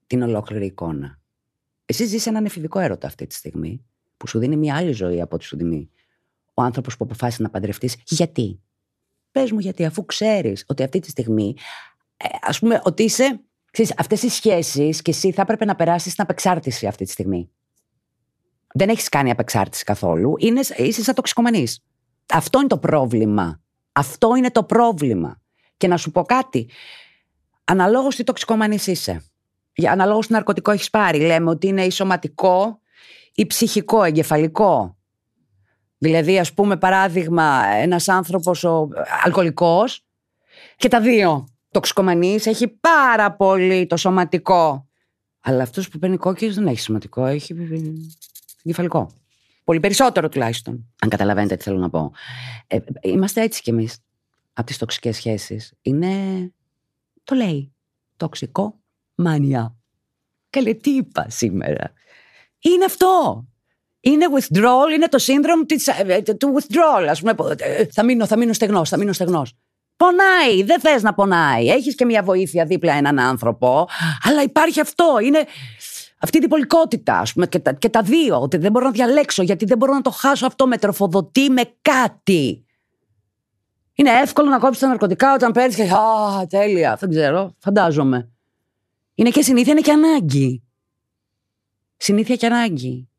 [0.08, 1.20] την ολόκληρη εικόνα.
[1.86, 3.86] Εσύ ζεις έναν εφηβικό έρωτα αυτή τη στιγμή,
[4.18, 5.90] που σου δίνει μια άλλη ζωή από ό,τι σου δίνει
[6.54, 7.96] ο άνθρωπος που αποφάσισε να παντρευτείς.
[8.06, 8.62] Γιατί;
[9.32, 11.56] Πες μου γιατί, αφού ξέρεις ότι αυτή τη στιγμή,
[12.18, 13.42] ε, ας πούμε, ότι είσαι.
[13.98, 17.50] Αυτές οι σχέσεις και εσύ θα έπρεπε να περάσεις στην απεξάρτηση αυτή τη στιγμή.
[18.74, 20.34] Δεν έχεις κάνει απεξάρτηση καθόλου.
[20.38, 21.84] Είναι, είσαι σαν τοξικομανής.
[22.34, 23.62] Αυτό είναι το πρόβλημα.
[23.92, 25.42] Αυτό είναι το πρόβλημα.
[25.78, 26.70] Και να σου πω κάτι.
[27.64, 29.24] Αναλόγως τι τοξικομανής είσαι.
[29.88, 31.20] Αναλόγως τι ναρκωτικό έχεις πάρει.
[31.20, 32.80] Λέμε ότι είναι ή σωματικό
[33.40, 34.98] ή ψυχικό, εγκεφαλικό.
[35.98, 38.88] Δηλαδή, ας πούμε, παράδειγμα, ένας άνθρωπος ο
[39.24, 40.06] αλκοολικός
[40.76, 41.48] και τα δύο.
[41.72, 44.88] Τοξικομανής έχει πάρα πολύ το σωματικό
[45.42, 47.56] Αλλά αυτός που παίρνει κόκκινε δεν έχει σημαντικό, έχει
[48.64, 49.12] κεφαλικό.
[49.64, 50.94] Πολύ περισσότερο τουλάχιστον.
[51.02, 52.12] Αν καταλαβαίνετε τι θέλω να πω.
[52.68, 53.98] Ε, είμαστε έτσι κι εμείς
[54.54, 55.74] από τις τοξικές σχέσεις.
[55.82, 56.14] Είναι.
[57.24, 57.74] Το λέει.
[58.18, 58.80] Τοξικό
[59.16, 59.76] μανιά.
[60.50, 61.94] Καλέ, τι είπα σήμερα.
[62.60, 63.46] Είναι αυτό.
[64.00, 67.06] Είναι withdrawal, είναι το σύνδρομο της, ε, ε, του withdrawal.
[67.10, 67.36] Ας πούμε,
[67.92, 69.54] θα μείνω, θα μείνω στεγνός, θα μείνω στεγνός.
[69.98, 71.68] Πονάει, δεν θες να πονάει.
[71.70, 73.88] Έχεις και μια βοήθεια δίπλα έναν άνθρωπο,
[74.24, 75.06] αλλά υπάρχει αυτό.
[75.24, 75.46] Είναι
[76.18, 78.42] αυτή την πολικότητα, ας πούμε, και τα, και τα δύο.
[78.42, 80.68] Ότι δεν μπορώ να διαλέξω, γιατί δεν μπορώ να το χάσω αυτό.
[80.68, 82.66] Με τροφοδοτεί με κάτι.
[83.94, 85.84] Είναι εύκολο να κόψεις τα ναρκωτικά όταν παίρνεις και.
[85.84, 86.98] Α, τέλεια.
[87.00, 87.56] Δεν ξέρω.
[87.60, 88.30] Φαντάζομαι.
[89.16, 90.67] Είναι και συνήθεια, είναι και ανάγκη.
[91.98, 93.10] Συνήθεια και ανάγκη.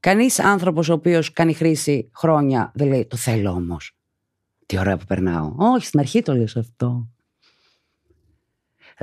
[0.00, 3.96] Κανείς άνθρωπος ο οποίος κάνει χρήση χρόνια δεν λέει Το θέλω όμως.
[4.66, 5.54] Τι ωραία που περνάω.
[5.56, 7.08] Όχι, στην αρχή το λες αυτό.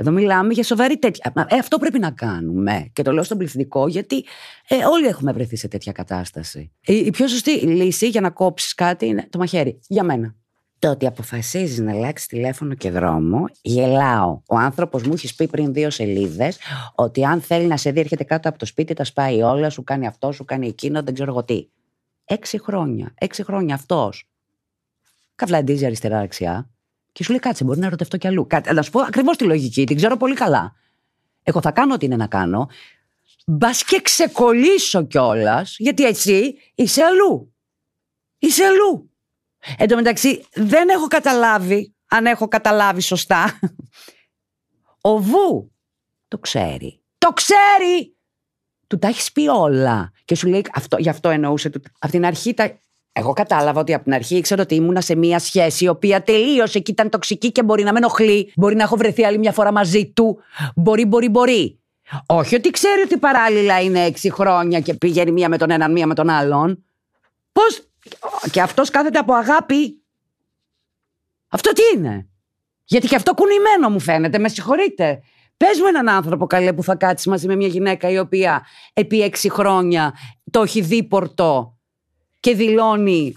[0.00, 1.32] Εδώ μιλάμε για σοβαρή τέτοια.
[1.48, 2.90] Ε, αυτό πρέπει να κάνουμε.
[2.92, 4.24] Και το λέω στον πληθυντικό, γιατί
[4.68, 6.72] ε, όλοι έχουμε βρεθεί σε τέτοια κατάσταση.
[6.80, 9.78] Η, η πιο σωστή λύση για να κόψεις κάτι είναι το μαχαίρι.
[9.86, 10.34] Για μένα.
[10.78, 14.40] Το ότι αποφασίζεις να αλλάξεις τηλέφωνο και δρόμο, γελάω.
[14.46, 16.58] Ο άνθρωπος μου έχεις πει πριν δύο σελίδες
[16.94, 19.84] ότι αν θέλει να σε δει, έρχεται κάτω από το σπίτι, τα σπάει όλα, σου
[19.84, 21.68] κάνει αυτό, σου κάνει εκείνο, δεν ξέρω εγώ τι.
[22.24, 23.14] Έξι χρόνια.
[23.18, 24.28] Έξι χρόνια αυτός.
[25.34, 26.70] Καβλαντίζει αριστερά-δεξιά.
[27.12, 28.46] Και σου λέει κάτσε, μπορεί να ερωτευτώ κι αλλού.
[28.46, 30.74] Κάτι, να σου πω ακριβώς τη λογική, την ξέρω πολύ καλά.
[31.42, 32.68] Εγώ θα κάνω ό,τι είναι να κάνω.
[33.46, 37.54] Μπας και ξεκολλήσω κιόλας, γιατί εσύ είσαι αλλού.
[38.38, 39.07] Είσαι αλλού.
[39.76, 43.58] Εν τω μεταξύ, δεν έχω καταλάβει, αν έχω καταλάβει σωστά.
[45.00, 45.72] Ο Βου
[46.28, 47.00] το ξέρει.
[47.18, 48.16] Το ξέρει!
[48.86, 50.12] Του τα έχεις πει όλα.
[50.24, 51.70] Και σου λέει, αυτό, γι' αυτό εννοούσε.
[51.98, 52.78] Από την αρχή τα,
[53.12, 56.78] εγώ κατάλαβα ότι από την αρχή ήξερα ότι ήμουνα σε μία σχέση η οποία τελείωσε
[56.78, 58.52] και ήταν τοξική και μπορεί να με ενοχλεί.
[58.56, 60.38] Μπορεί να έχω βρεθεί άλλη μια φορά μαζί του.
[60.76, 61.78] Μπορεί, μπορεί, μπορεί.
[62.26, 66.06] Όχι ότι ξέρει ότι παράλληλα είναι έξι χρόνια και πηγαίνει μία με τον έναν, μία
[66.06, 66.84] με τον άλλον.
[67.52, 67.87] Πώς.
[68.50, 70.02] Και αυτός κάθεται από αγάπη.
[71.48, 72.28] Αυτό τι είναι;
[72.84, 75.20] Γιατί και αυτό κουνημένο μου φαίνεται, με συγχωρείτε.
[75.56, 79.22] Πες μου έναν άνθρωπο καλέ που θα κάτσεις μαζί με μια γυναίκα η οποία επί
[79.22, 80.14] έξι χρόνια
[80.50, 81.78] το έχει δει πορτό
[82.40, 83.36] και δηλώνει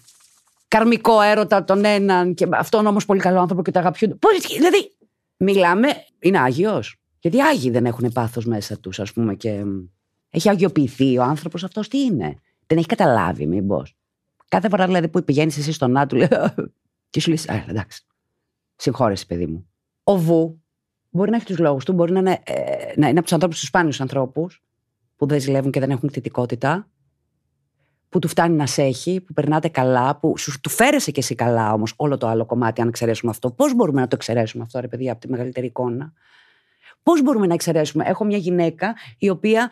[0.68, 4.16] καρμικό έρωτα τον έναν και αυτόν όμως πολύ καλό άνθρωπο και το αγαπιούνται.
[4.16, 4.96] Πώς, δηλαδή,
[5.38, 5.88] μιλάμε,
[6.20, 6.96] είναι άγιος.
[7.20, 9.64] Γιατί άγιοι δεν έχουν πάθος μέσα τους, ας πούμε, και
[10.30, 12.36] έχει αγιοποιηθεί ο άνθρωπος αυτός τι είναι;
[12.68, 13.96] Δεν έχει καταλάβει, μήπως.
[14.52, 16.28] Κάθε φορά δηλαδή που πηγαίνεις εσύ στον Άτου, λέει,
[17.10, 18.06] και σου λέει, Α, εντάξει.
[18.76, 19.70] Συγχώρεσαι, παιδί μου.
[20.04, 20.62] Ο Βου
[21.10, 22.54] μπορεί να έχει τους λόγους του, μπορεί να είναι, ε,
[22.96, 24.64] να είναι από τους ανθρώπους τους σπάνιους ανθρώπους
[25.16, 26.90] που δεν ζηλεύουν και δεν έχουν θετικότητα
[28.10, 31.36] που του φτάνει να σε έχει, που περνάτε καλά, που σου του φέρεσαι κι εσύ
[31.36, 33.52] καλά όμως όλο το άλλο κομμάτι, αν εξαιρέσουμε αυτό.
[33.52, 36.14] Πώς μπορούμε να το εξαιρέσουμε αυτό, ρε παιδιά, από τη μεγαλύτερη εικόνα;
[37.04, 39.70] Πώς μπορούμε να εξαιρέσουμε; Έχω μια γυναίκα η οποία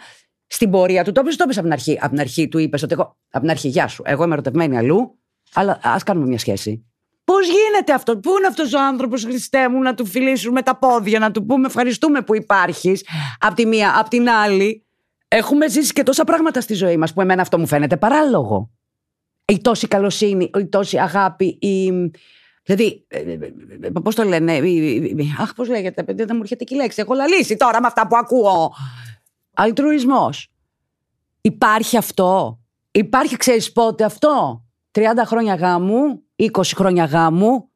[0.50, 1.97] στην πορεία του, το είπε, το είπε από την αρχή.
[2.02, 3.18] Από την αρχή του είπες ότι εγώ.
[3.30, 4.04] Από την αρχή, γεια σου.
[4.06, 5.20] Εγώ είμαι ερωτευμένη αλλού,
[5.54, 6.84] αλλά ας κάνουμε μια σχέση.
[7.24, 11.20] Πώς γίνεται αυτό, Πού είναι αυτός ο άνθρωπος, Χριστέ μου, να του φιλήσουμε τα πόδια,
[11.20, 13.06] να του πούμε ευχαριστούμε που υπάρχεις,
[13.39, 14.84] από τη μία, από την άλλη;
[15.32, 18.72] Έχουμε ζήσει και τόσα πράγματα στη ζωή μας που εμένα αυτό μου φαίνεται παράλογο.
[19.45, 21.91] Η τόση καλοσύνη, η τόση αγάπη, η.
[22.64, 23.34] Δηλαδή, ε, ε,
[23.82, 24.62] ε, πώς το λένε,
[25.39, 27.02] αχ, πώς λέγεται, παιδί, δεν μου έρχεται και η λέξη.
[27.02, 28.74] Έχω λαλήσει τώρα με αυτά που ακούω.
[29.54, 30.52] Αλτρουισμός.
[31.41, 32.60] Υπάρχει αυτό;
[32.91, 37.70] Υπάρχει, ξέρεις πότε αυτό; 30 χρόνια γάμου, 20 χρόνια γάμου,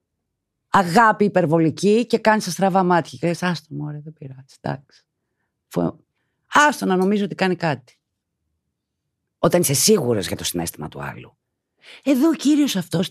[0.69, 3.17] αγάπη υπερβολική και κάνει στραβά μάτια.
[3.21, 4.55] Και λες, άστο μου, δεν πειράζει.
[4.61, 5.05] Εντάξει.
[6.53, 7.97] Άστο να νομίζω ότι κάνει κάτι.
[9.39, 11.37] Όταν είσαι σίγουρος για το συνέστημα του άλλου.
[12.03, 13.09] Εδώ ο κύριος αυτός,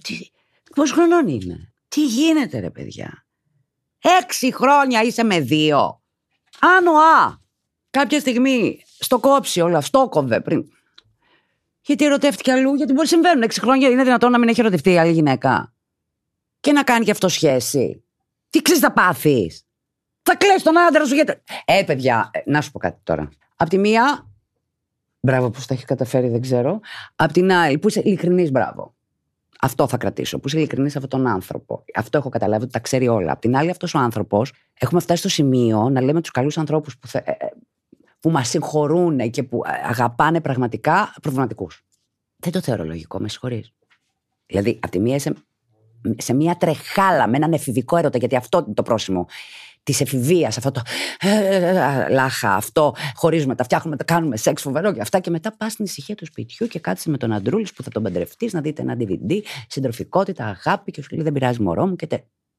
[0.74, 3.26] πώ χρονών είναι; Τι γίνεται, ρε παιδιά;
[4.20, 6.02] Έξι χρόνια είσαι με δύο.
[6.60, 7.40] Άνω Α.
[7.93, 10.64] Κάποια στιγμή στο κόψει όλα, αυτό κόβε πριν.
[11.80, 13.43] Γιατί ερωτεύτηκε αλλού, γιατί μπορεί να συμβαίνουν.
[13.43, 15.72] Έξι χρόνια είναι δυνατόν να μην έχει ερωτευτεί η άλλη γυναίκα.
[16.61, 18.05] Και να κάνει και αυτό σχέση.
[18.51, 19.66] Τι ξέρεις θα πάθεις.
[20.22, 21.43] Θα κλαις τον άντρα σου γιατί.
[21.64, 23.28] Ε, παιδιά, ε, να σου πω κάτι τώρα.
[23.57, 24.30] Απ' τη μία,
[25.20, 26.80] μπράβο που τα έχει καταφέρει, δεν ξέρω.
[27.16, 28.95] Απ' την άλλη, που είσαι ειλικρινής, μπράβο.
[29.61, 30.38] Αυτό θα κρατήσω.
[30.38, 31.84] Που είσαι ειλικρινής σε αυτόν τον άνθρωπο.
[31.95, 33.32] Αυτό έχω καταλάβει ότι τα ξέρει όλα.
[33.32, 36.99] Απ' την άλλη, αυτός ο άνθρωπος, έχουμε φτάσει στο σημείο να λέμε τους καλούς ανθρώπους
[36.99, 37.47] που, θε, ε, ε,
[38.22, 41.84] που μας συγχωρούν και που αγαπάνε πραγματικά προβληματικούς.
[42.36, 43.72] Δεν το θεωρώ λογικό, με συγχωρείς.
[44.46, 45.34] Δηλαδή, απ' τη μία είσαι
[46.16, 49.26] σε μια τρεχάλα με έναν εφηβικό έρωτα, γιατί αυτό είναι το πρόσημο
[49.82, 50.82] της εφηβείας, αυτό το
[52.10, 55.18] λάχα, αυτό, χωρίζουμε, τα φτιάχνουμε, τα κάνουμε σεξ φοβερό και αυτά.
[55.18, 58.02] Και μετά πας στην ησυχία του σπιτιού και κάτσε με τον Αντρούλης που θα τον
[58.02, 62.06] παντρευτείς, να δείτε ένα DVD, συντροφικότητα, αγάπη και σου λέει δεν πειράζει μωρό μου και,
[62.06, 62.18] τε...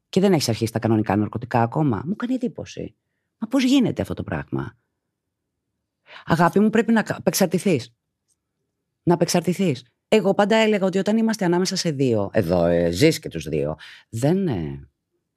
[0.10, 2.04] και δεν έχεις αρχίσει τα κανονικά ναρκωτικά ακόμα.
[2.06, 2.96] Μου κάνει εντύπωση.
[3.38, 4.78] Μα πώς γίνεται αυτό το πράγμα;
[6.26, 7.94] Αγάπη μου, πρέπει να απεξαρτηθείς.
[9.04, 9.86] Να απεξαρτηθείς.
[10.08, 13.76] Εγώ πάντα έλεγα ότι όταν είμαστε ανάμεσα σε δύο, εδώ ε, ζεις και τους δύο,
[14.10, 14.48] δεν.
[14.48, 14.88] Ε,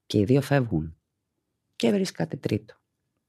[0.06, 0.96] και οι δύο φεύγουν.
[1.76, 2.74] Και βρει κάτι τρίτο.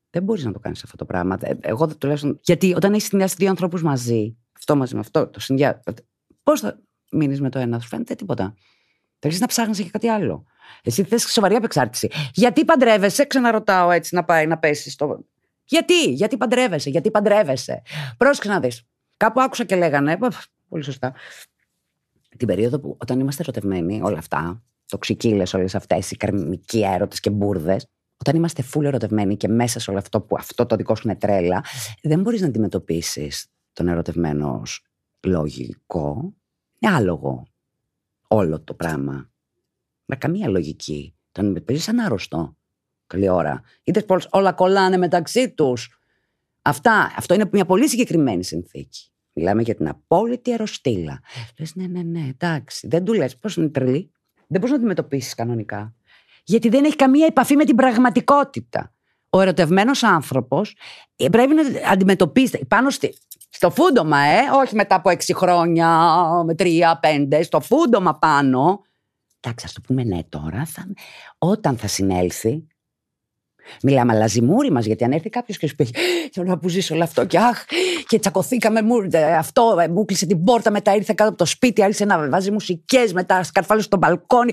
[0.09, 1.37] Δεν μπορείς να το κάνεις αυτό το πράγμα.
[1.41, 2.39] Ε, εγώ τουλάχιστον.
[2.43, 5.79] Γιατί όταν έχεις συνδυάσει δύο ανθρώπους μαζί, αυτό μαζί με αυτό, το συνδυάζει.
[6.43, 6.79] Πώς θα
[7.11, 8.55] μείνεις με το ένα, σου φαίνεται τίποτα.
[9.19, 10.45] Θα να ψάχνεις για κάτι άλλο.
[10.83, 12.09] Εσύ θες σοβαρή απεξάρτηση.
[12.33, 15.25] Γιατί παντρεύεσαι, ξαναρωτάω έτσι να πάει να πέσεις στο.
[15.67, 17.81] Γιατί, γιατί παντρεύεσαι, γιατί παντρεύεσαι.
[18.17, 18.83] Πρόσεξε να δεις.
[19.17, 20.17] Κάπου άκουσα και λέγανε,
[20.69, 21.13] πολύ σωστά,
[22.37, 27.29] την περίοδο που όταν είμαστε ερωτευμένοι, όλα αυτά, τοξικίλε όλες αυτές, οι καρμικοί έρωτε και
[27.29, 27.87] μπουρδες,
[28.17, 31.15] όταν είμαστε φούλοι ερωτευμένοι και μέσα σε όλο αυτό που αυτό το δικό σου είναι
[31.15, 31.63] τρέλα,
[32.01, 34.61] δεν μπορείς να αντιμετωπίσεις τον ερωτευμένο
[35.19, 36.33] λογικό.
[36.79, 37.47] Είναι άλογο
[38.27, 39.31] όλο το πράγμα.
[40.05, 41.15] Με καμία λογική.
[41.31, 42.57] Τον αντιμετωπίζεις σαν άρρωστο.
[43.07, 43.61] Καλή ώρα.
[43.83, 45.99] Είδες πώ όλα κολλάνε μεταξύ τους.
[46.61, 49.11] Αυτά, αυτό είναι μια πολύ συγκεκριμένη συνθήκη.
[49.33, 51.19] Μιλάμε για την απόλυτη αεροστήλα.
[51.59, 52.87] Λες, ναι, ναι, ναι, εντάξει.
[52.87, 54.11] Δεν του λες πώς είναι τρελή.
[54.47, 55.95] Δεν μπορείς να αντιμετωπίσεις κανονικά.
[56.43, 58.91] Γιατί δεν έχει καμία επαφή με την πραγματικότητα.
[59.29, 60.75] Ο ερωτευμένος άνθρωπος
[61.15, 63.17] ε, πρέπει να αντιμετωπίσει πάνω στη,
[63.49, 66.09] στο φούντομα, ε, όχι μετά από έξι χρόνια,
[66.45, 68.81] με τρία, πέντε, στο φούντομα πάνω.
[69.39, 70.65] Εντάξει, ας το πούμε ναι τώρα.
[70.65, 70.85] Θα,
[71.37, 72.67] όταν θα συνέλθει,
[73.83, 75.89] Μιλάμε αλλά ζημούρι μας, γιατί αν έρθει κάποιος και σου πει
[76.31, 77.65] Θέλω να που ζήσω όλο αυτό και αχ,
[78.07, 78.81] και τσακωθήκαμε.
[78.81, 78.95] Μου,
[79.37, 82.51] αυτό ε, μου κλείσε την πόρτα, μετά ήρθε κάτω από το σπίτι, άρχισε να βάζει
[82.51, 84.51] μουσικές, μετά σκαρφάλωσε στο μπαλκόνι.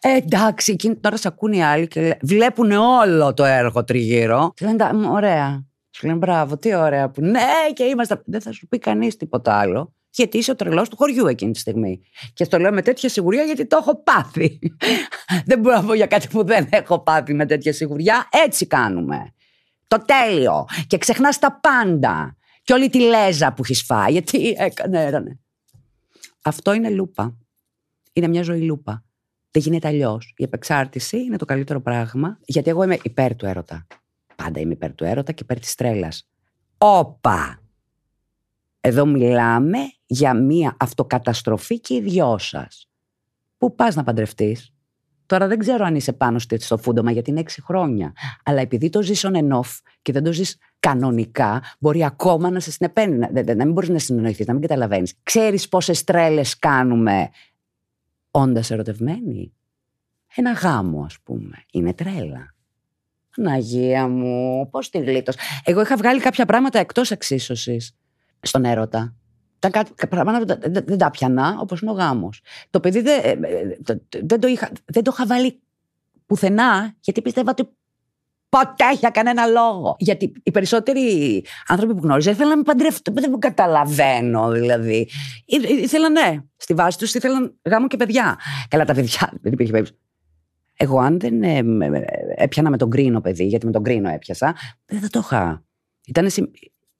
[0.00, 4.52] Ε, εντάξει, εκείνη την ώρα σε ακούνε οι άλλοι και βλέπουν όλο το έργο τριγύρω.
[4.54, 5.64] Και λένε Ωραία.
[5.90, 7.40] Σου λένε μπράβο, τι ωραία που ναι,
[7.72, 8.22] και είμαστε.
[8.24, 11.58] Δεν θα σου πει κανείς τίποτα άλλο γιατί είσαι ο τρελός του χωριού εκείνη τη
[11.58, 12.00] στιγμή.
[12.32, 14.58] Και το λέω με τέτοια σιγουριά γιατί το έχω πάθει.
[15.46, 18.28] δεν μπορώ να πω για κάτι που δεν έχω πάθει με τέτοια σιγουριά.
[18.46, 19.32] Έτσι κάνουμε.
[19.86, 20.64] Το τέλειο.
[20.86, 22.36] Και ξεχνάς τα πάντα.
[22.62, 24.12] Και όλη τη λέζα που έχεις φάει.
[24.12, 25.38] Γιατί έκανε, έρανε.
[26.42, 27.36] Αυτό είναι λούπα.
[28.12, 29.04] Είναι μια ζωή λούπα.
[29.50, 30.34] Δεν γίνεται αλλιώς.
[30.36, 32.38] Η επεξάρτηση είναι το καλύτερο πράγμα.
[32.44, 33.86] Γιατί εγώ είμαι υπέρ του έρωτα.
[34.36, 36.28] Πάντα είμαι υπέρ του έρωτα και υπέρ της τρέλας.
[36.78, 37.58] Όπα!
[38.86, 39.78] Εδώ μιλάμε
[40.14, 42.88] για μία αυτοκαταστροφή και οι δυο σας.
[43.58, 44.74] Πού πας να παντρευτείς;
[45.26, 48.12] Τώρα δεν ξέρω αν είσαι πάνω στο φούντομα γιατί είναι έξι χρόνια.
[48.44, 52.60] Αλλά επειδή το ζεις on and off και δεν το ζεις κανονικά, μπορεί ακόμα να
[52.60, 53.16] σε συνεπαίνει.
[53.16, 55.14] Να, να μην μπορείς να συνεννοηθεί, να μην καταλαβαίνεις.
[55.22, 57.28] Ξέρεις πόσες τρέλες κάνουμε
[58.30, 59.52] όντας ερωτευμένοι.
[60.34, 61.64] Ένα γάμο, ας πούμε.
[61.72, 62.54] Είναι τρέλα.
[63.36, 65.32] Αναγία μου, πώς τη γλίτω.
[65.64, 67.96] Εγώ είχα βγάλει κάποια πράγματα εκτός εξίσωσης
[68.40, 69.14] στον έρωτα.
[69.70, 72.40] Τα πράγματα δεν τα πιανά, όπως είναι ο γάμος.
[72.70, 73.78] Το παιδί δεν, ε, ε,
[74.22, 75.60] δεν, το είχα, δεν το είχα βάλει
[76.26, 77.68] πουθενά, γιατί πίστευα ότι
[78.48, 79.96] ποτέ για κανένα λόγο.
[79.98, 83.14] Γιατί οι περισσότεροι άνθρωποι που γνώριζα ήθελαν να με παντρευτούν.
[83.14, 85.08] Δεν μου καταλαβαίνω, δηλαδή.
[85.82, 88.38] Ήθελαν, ναι, στη βάση τους ήθελαν γάμο και παιδιά.
[88.68, 89.98] Καλά, τα παιδιά δεν υπήρχε περίπτωση.
[90.76, 91.62] Εγώ, αν δεν ε,
[92.36, 94.54] έπιανα με τον κρίνο παιδί, γιατί με τον κρίνο έπιασα,
[94.86, 95.64] δεν θα το είχα.
[96.06, 96.30] Ήταν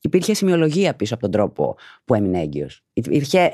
[0.05, 2.85] υπήρχε σημειολογία πίσω από τον τρόπο που έμεινε έγκυος.
[3.33, 3.49] Ε,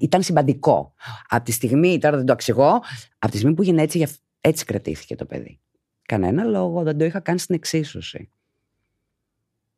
[0.00, 0.94] ήταν συμπαντικό.
[1.28, 2.80] Από τη στιγμή, τώρα δεν το αξιγώ,
[3.18, 4.06] από τη στιγμή που έγινε έτσι,
[4.40, 5.60] έτσι κρατήθηκε το παιδί.
[6.02, 8.30] Κανένα λόγο δεν το είχα κάνει στην εξίσωση.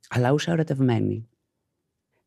[0.09, 1.29] Αλλά ούσα ερωτευμένη.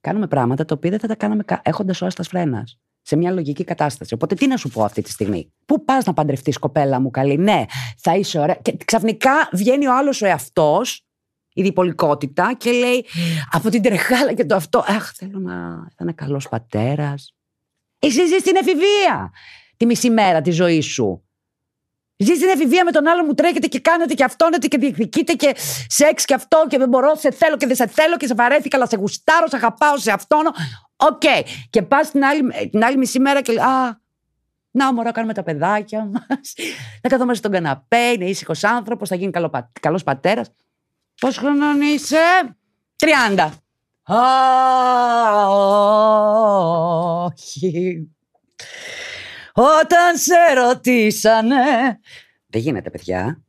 [0.02, 2.80] Κάνουμε πράγματα τα οποία δεν θα τα κάναμε έχοντας ο άστας φρένας.
[3.02, 4.14] Σε μια λογική κατάσταση.
[4.14, 7.38] Οπότε τι να σου πω αυτή τη στιγμή; Πού πας να παντρευτείς, κοπέλα μου καλή;
[7.38, 7.66] Ναι,
[7.98, 8.56] θα είσαι ωραία.
[8.56, 11.06] Και ξαφνικά βγαίνει ο άλλος ο εαυτός
[11.54, 13.06] η διπολικότητα και λέει
[13.52, 14.84] από την τρεχάλα και το αυτό.
[14.88, 17.36] Αχ, θέλω να ήταν καλός πατέρας.
[18.00, 19.32] Εσύ ζεις στην εφηβεία
[19.78, 21.24] τη μισή μέρα της ζωής σου.
[22.18, 25.56] Ζεις στην εφηβεία με τον άλλο μου τρέχετε και κάνετε και αυτόνετε και διεκδικείτε και
[25.88, 28.78] σεξ και αυτό και δεν μπορώ, σε θέλω και δεν σε θέλω και σε βαρέθηκα,
[28.78, 30.42] αλλά σε γουστάρω, σε αγαπάω, σε αυτόν.
[30.96, 31.22] OK.
[31.22, 31.44] Okay.
[31.70, 34.02] Και πας την άλλη, την άλλη μισή μέρα και λέει Α,
[34.72, 36.54] να μωρά, κάνουμε τα παιδάκια μας.
[37.02, 39.32] Να καθόμαστε στον καναπέ, είναι ήσυχος άνθρωπος, θα γίνει
[39.80, 40.52] καλός πατέρας.
[41.22, 42.18] Πώς χρονών είσαι;
[43.36, 43.50] 30.
[44.04, 44.22] Α,
[47.24, 48.10] όχι.
[49.54, 51.56] Όταν σε ρωτήσανε...
[52.48, 53.44] Δεν γίνεται, παιδιά.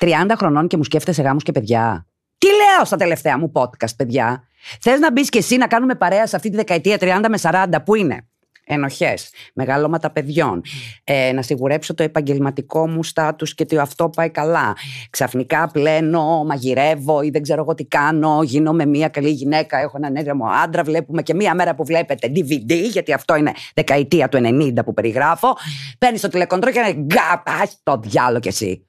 [0.00, 2.06] 30 χρονών και μου σκέφτεσαι γάμους και παιδιά.
[2.38, 4.44] Τι λέω στα τελευταία μου podcast, παιδιά;
[4.80, 7.84] Θες να μπεις και εσύ να κάνουμε παρέα σε αυτή τη δεκαετία 30 με 40,
[7.84, 8.28] πού είναι;
[8.66, 10.62] Ενοχές, μεγαλώματα παιδιών,
[11.04, 14.76] ε, να σιγουρέψω το επαγγελματικό μου στάτους και ότι αυτό πάει καλά.
[15.10, 20.16] Ξαφνικά πλένω, μαγειρεύω ή δεν ξέρω εγώ τι κάνω, γίνομαι μια καλή γυναίκα, έχω έναν
[20.16, 24.84] έντραμο άντρα, βλέπουμε και μία μέρα που βλέπετε DVD, γιατί αυτό είναι δεκαετία του 90
[24.84, 25.56] που περιγράφω.
[25.98, 27.42] Παίρνεις το τηλεκοντρό και είναι γκά,
[27.82, 28.86] το διάλογο κι εσύ.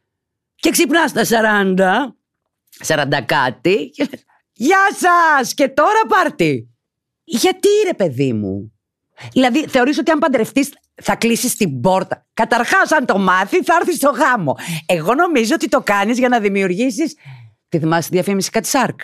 [0.56, 2.16] Και ξυπνάς στα 40,
[2.86, 3.92] 40 κάτι,
[4.56, 5.54] Γεια σας!
[5.54, 6.70] Και τώρα πάρτι!
[7.24, 8.74] Γιατί ρε παιδί μου.
[9.32, 12.26] Δηλαδή θεωρείς ότι αν παντρευτείς θα κλείσεις την πόρτα.
[12.34, 14.56] Καταρχάς αν το μάθεις θα έρθεις στο γάμο.
[14.86, 17.16] Εγώ νομίζω ότι το κάνεις για να δημιουργήσεις...
[17.70, 19.00] Τη θυμάσαι τη διαφήμιση Κατσάρκ.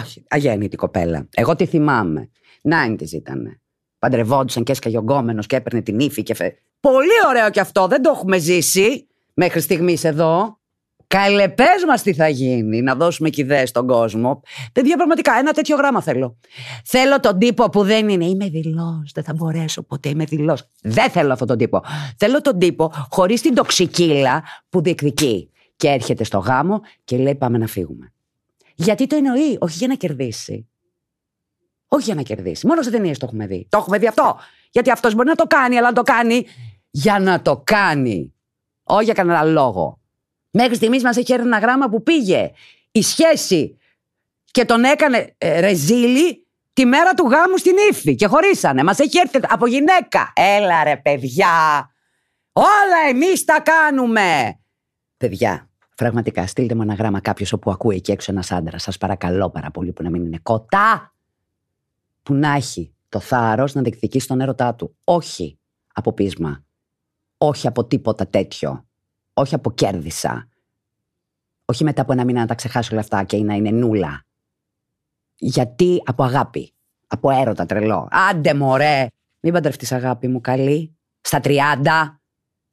[0.00, 1.28] Όχι, αγέννητη κοπέλα.
[1.34, 2.30] Εγώ τη θυμάμαι.
[2.62, 3.60] Νάιντις ήταν.
[3.98, 6.52] Παντρευόντουσαν και έσκαγε ο γκόμενος και έπαιρνε την ύφη και φε...
[6.80, 10.57] Πολύ ωραίο κι αυτό, δεν το έχουμε ζήσει μέχρι στιγμής εδώ.
[11.08, 14.42] Καλεπέ μας τι θα γίνει, να δώσουμε και ιδέες στον κόσμο.
[14.72, 16.38] Παιδιά, πραγματικά ένα τέτοιο γράμμα θέλω.
[16.84, 18.24] Θέλω τον τύπο που δεν είναι.
[18.24, 19.06] Είμαι δηλό.
[19.14, 20.08] Δεν θα μπορέσω ποτέ.
[20.08, 20.58] Είμαι δηλό.
[20.82, 21.82] Δεν θέλω αυτόν τον τύπο.
[22.16, 25.50] Θέλω τον τύπο χωρίς την τοξικίλα που διεκδικεί.
[25.76, 28.12] Και έρχεται στο γάμο και λέει: Πάμε να φύγουμε.
[28.74, 30.68] Γιατί το εννοεί, όχι για να κερδίσει.
[31.88, 32.66] Όχι για να κερδίσει.
[32.66, 33.66] Μόνο σε ταινίες το έχουμε δει.
[33.68, 34.38] Το έχουμε δει αυτό.
[34.70, 36.46] Γιατί αυτός μπορεί να το κάνει, αλλά να το κάνει
[36.90, 38.34] για να το κάνει.
[38.82, 39.97] Όχι για κανένα λόγο.
[40.60, 42.50] Μέχρι στιγμής μας έχει έρθει ένα γράμμα που πήγε
[42.92, 43.78] η σχέση
[44.44, 48.82] και τον έκανε ε, ρεζίλη τη μέρα του γάμου στην ύφη και χωρίσανε.
[48.82, 50.32] Μας έχει έρθει από γυναίκα.
[50.34, 51.48] Έλα ρε παιδιά.
[52.52, 54.58] Όλα εμείς τα κάνουμε.
[55.16, 58.82] Παιδιά, πραγματικά στείλτε μου ένα γράμμα κάποιος όπου ακούει εκεί έξω ένας άντρας.
[58.82, 61.14] Σας παρακαλώ πάρα πολύ που να μην είναι κοτά.
[62.22, 64.96] Που να έχει το θάρρος να διεκδικήσει τον έρωτά του.
[65.04, 65.58] Όχι
[65.94, 66.64] από πείσμα.
[67.38, 68.87] Όχι από τίποτα τέτοιο
[69.38, 70.48] όχι από κέρδισα.
[71.64, 74.24] Όχι μετά από ένα μήνα να τα ξεχάσω όλα αυτά και να είναι νούλα.
[75.36, 76.72] Γιατί από αγάπη.
[77.06, 78.08] Από έρωτα τρελό.
[78.10, 79.06] Άντε μωρέ.
[79.40, 80.96] Μην παντρευτείς αγάπη μου καλή.
[81.20, 82.18] Στα 30.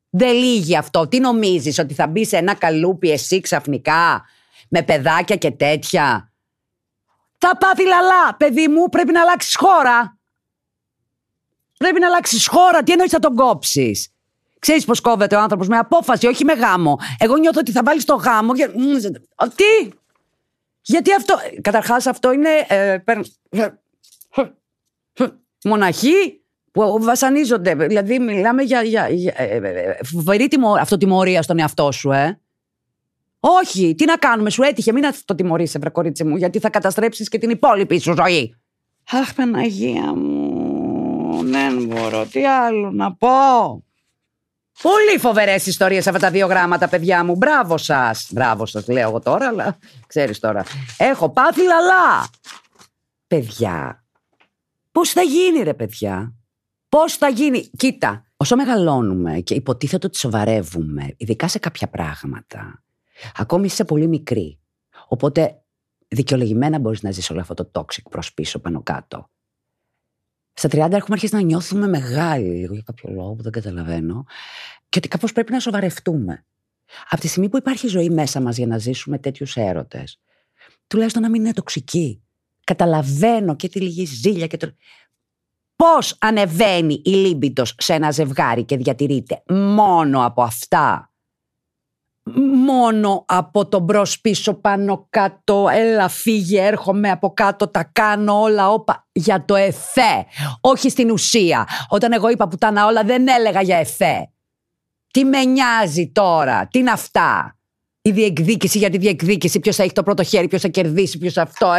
[0.09, 1.07] Δεν λύγει αυτό.
[1.07, 4.25] Τι νομίζεις ότι θα μπει σε ένα καλούπι εσύ ξαφνικά
[4.69, 6.33] με παιδάκια και τέτοια;
[7.37, 8.35] Θα πάθει λαλά.
[8.37, 10.17] Παιδί μου πρέπει να αλλάξεις χώρα.
[11.77, 12.83] Πρέπει να αλλάξεις χώρα.
[12.83, 14.14] Τι εννοείς θα τον κόψεις;
[14.65, 16.99] Ξέρεις πώ κόβεται ο άνθρωπος με απόφαση, όχι με γάμο.
[17.19, 18.53] Εγώ νιώθω ότι θα βάλει το γάμο.
[18.53, 18.71] Για...
[19.55, 19.89] Τι!
[20.81, 21.35] Γιατί αυτό.
[21.61, 22.49] Καταρχάς, αυτό είναι.
[22.67, 22.97] Ε,
[25.63, 26.41] μοναχοί
[26.71, 27.75] που βασανίζονται.
[27.75, 30.49] Δηλαδή, μιλάμε για, για, για ε, ε, φοβερή
[30.79, 32.39] αυτοτιμωρία στον εαυτό σου, ε.
[33.39, 37.29] Όχι, τι να κάνουμε, σου έτυχε, μην το τιμωρήσει, βρε κορίτσι μου, γιατί θα καταστρέψεις
[37.29, 38.55] και την υπόλοιπη σου ζωή.
[39.11, 43.84] Αχ, Παναγία μου, δεν μπορώ, τι άλλο να πω.
[44.81, 47.35] Πολύ φοβερές ιστορίες αυτά τα δύο γράμματα, παιδιά μου.
[47.35, 48.27] Μπράβο σας.
[48.31, 50.63] Μπράβο σας, λέω εγώ τώρα, αλλά ξέρεις τώρα.
[50.97, 52.29] Έχω πάθει λαλά.
[53.27, 54.05] Παιδιά,
[54.91, 56.33] πώς θα γίνει, ρε παιδιά;
[56.89, 62.83] Πώς θα γίνει; Κοίτα, όσο μεγαλώνουμε και υποτίθεται ότι σοβαρεύουμε, ειδικά σε κάποια πράγματα,
[63.35, 64.59] ακόμη είσαι πολύ μικρή.
[65.07, 65.61] Οπότε
[66.07, 69.29] δικαιολογημένα μπορείς να ζεις όλο αυτό το toxic προς πίσω πάνω κάτω.
[70.57, 74.25] Στα 30 έχουμε αρχίσει να νιώθουμε μεγάλοι, λίγο για κάποιο λόγο που δεν καταλαβαίνω,
[74.89, 76.45] και ότι κάπως πρέπει να σοβαρευτούμε.
[77.09, 80.19] Από τη στιγμή που υπάρχει ζωή μέσα μας για να ζήσουμε τέτοιους έρωτες,
[80.87, 82.23] τουλάχιστον να μην είναι τοξική.
[82.63, 84.71] Καταλαβαίνω και τη λίγη ζήλια και το.
[85.75, 91.13] Πώς ανεβαίνει η λίμπητος σε ένα ζευγάρι και διατηρείται μόνο από αυτά;
[92.65, 98.69] Μόνο από τον μπρος πίσω πάνω κάτω έλα φύγε έρχομαι από κάτω τα κάνω όλα
[98.69, 100.25] όπα για το εφέ
[100.61, 101.67] όχι στην ουσία.
[101.89, 104.29] Όταν εγώ είπα πουτάνα όλα δεν έλεγα για εφέ
[105.11, 107.57] τι με νοιάζει τώρα τι είναι αυτά;
[108.01, 111.37] Η διεκδίκηση για τη διεκδίκηση ποιος θα έχει το πρώτο χέρι ποιος θα κερδίσει ποιος
[111.37, 111.73] αυτό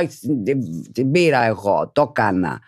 [0.93, 2.61] την πήρα εγώ το έκανα.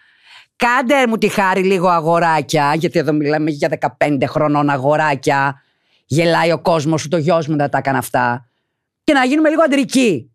[0.56, 5.62] Κάντε μου τη χάρη λίγο αγοράκια, γιατί εδώ μιλάμε για 15 χρονών αγοράκια
[6.08, 8.50] γελάει ο κόσμος σου, το γιος μου δεν τα έκανε αυτά.
[9.04, 10.32] Και να γίνουμε λίγο αντρικοί.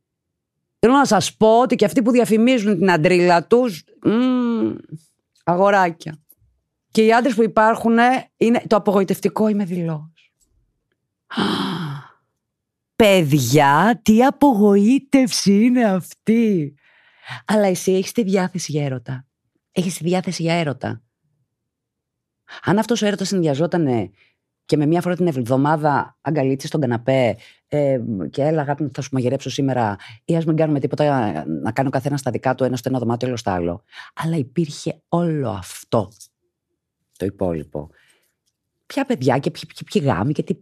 [0.80, 3.84] Θέλω να σας πω ότι και αυτοί που διαφημίζουν την αντρίλα τους.
[5.44, 6.22] αγοράκια.
[6.92, 7.98] Και οι άντρες που υπάρχουν
[8.38, 10.34] είναι το απογοητευτικό είμαι δηλός.
[12.96, 16.76] Παιδιά, τι απογοήτευση είναι αυτή.
[17.46, 19.26] Αλλά εσύ έχεις τη διάθεση για έρωτα.
[19.72, 21.02] Έχεις τη διάθεση για έρωτα.
[22.64, 24.12] Αν αυτός ο έρωτας συνδυαζόταν
[24.66, 27.38] και με μία φορά την εβδομάδα αγκαλίτσε στον καναπέ
[27.68, 28.00] ε,
[28.30, 29.96] και έλα αγάπη θα σου μαγειρέψω σήμερα
[30.26, 33.00] ή ας μην κάνουμε τίποτα να κάνει ο καθένα στα δικά του ένα στο ένα
[33.00, 33.84] δωμάτιο άλλο στο άλλο.
[34.14, 36.10] Αλλά υπήρχε όλο αυτό
[37.18, 37.90] το υπόλοιπο.
[38.86, 40.56] Ποια παιδιά και ποιοι, ποιοι, ποιοι γάμοι και τι...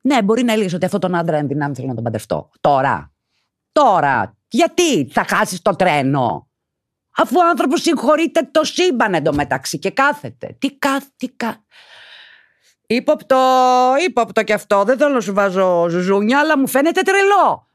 [0.00, 2.50] Ναι, μπορεί να έλεγες ότι αυτόν τον άντρα εν δυνάμει θέλω να τον παντρευτώ.
[2.60, 3.12] Τώρα.
[3.72, 4.36] Τώρα.
[4.48, 6.48] Γιατί θα χάσεις το τρένο;
[7.16, 10.56] Αφού ο άνθρωπος συγχωρείται το σύμπαν εντωμεταξύ και κάθεται.
[10.58, 11.12] Τι κάθεται.
[11.16, 11.62] Τι κάθεται.
[12.90, 13.36] Ήποπτο,
[14.06, 14.84] ύποπτο κι αυτό.
[14.84, 17.66] Δεν θέλω να σου βάζω ζουζούνια, αλλά μου φαίνεται τρελό.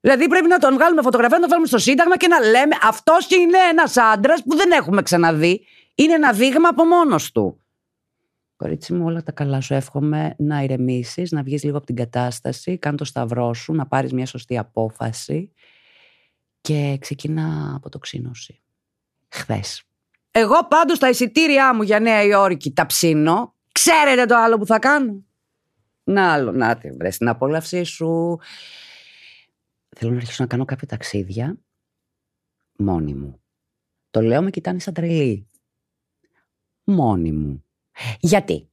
[0.00, 3.30] Δηλαδή πρέπει να τον βγάλουμε φωτογραφία, να τον βάλουμε στο Σύνταγμα και να λέμε αυτός
[3.30, 5.66] είναι ένας άντρας που δεν έχουμε ξαναδεί.
[5.94, 7.60] Είναι ένα δείγμα από μόνος του.
[8.56, 12.78] Κορίτσι μου, όλα τα καλά σου εύχομαι να ηρεμήσεις, να βγεις λίγο από την κατάσταση,
[12.78, 15.52] κάνε το σταυρό σου, να πάρεις μια σωστή απόφαση
[16.60, 18.62] και ξεκινά αποτοξίνωση.
[19.28, 19.82] Χθες.
[20.30, 23.54] Εγώ πάντως τα εισιτήριά μου για Νέα Υόρκη τα ψήνω.
[23.72, 25.24] Ξέρετε το άλλο που θα κάνω;
[26.04, 28.38] Να άλλο, να τη βρες την απόλαυσή σου.
[29.96, 31.58] Θέλω να αρχίσω να κάνω κάποια ταξίδια
[32.76, 33.40] μόνη μου.
[34.10, 35.50] Το λέω με κοιτάνε σαν τρελή.
[36.84, 37.64] Μόνη μου.
[38.20, 38.70] Γιατί;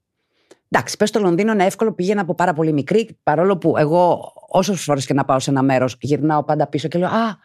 [0.72, 4.74] Εντάξει, πες στο Λονδίνο είναι εύκολο, πήγαινα από πάρα πολύ μικρή, παρόλο που εγώ όσε
[4.74, 7.38] φορές και να πάω σε ένα μέρος, γυρνάω πάντα πίσω και λέω Α,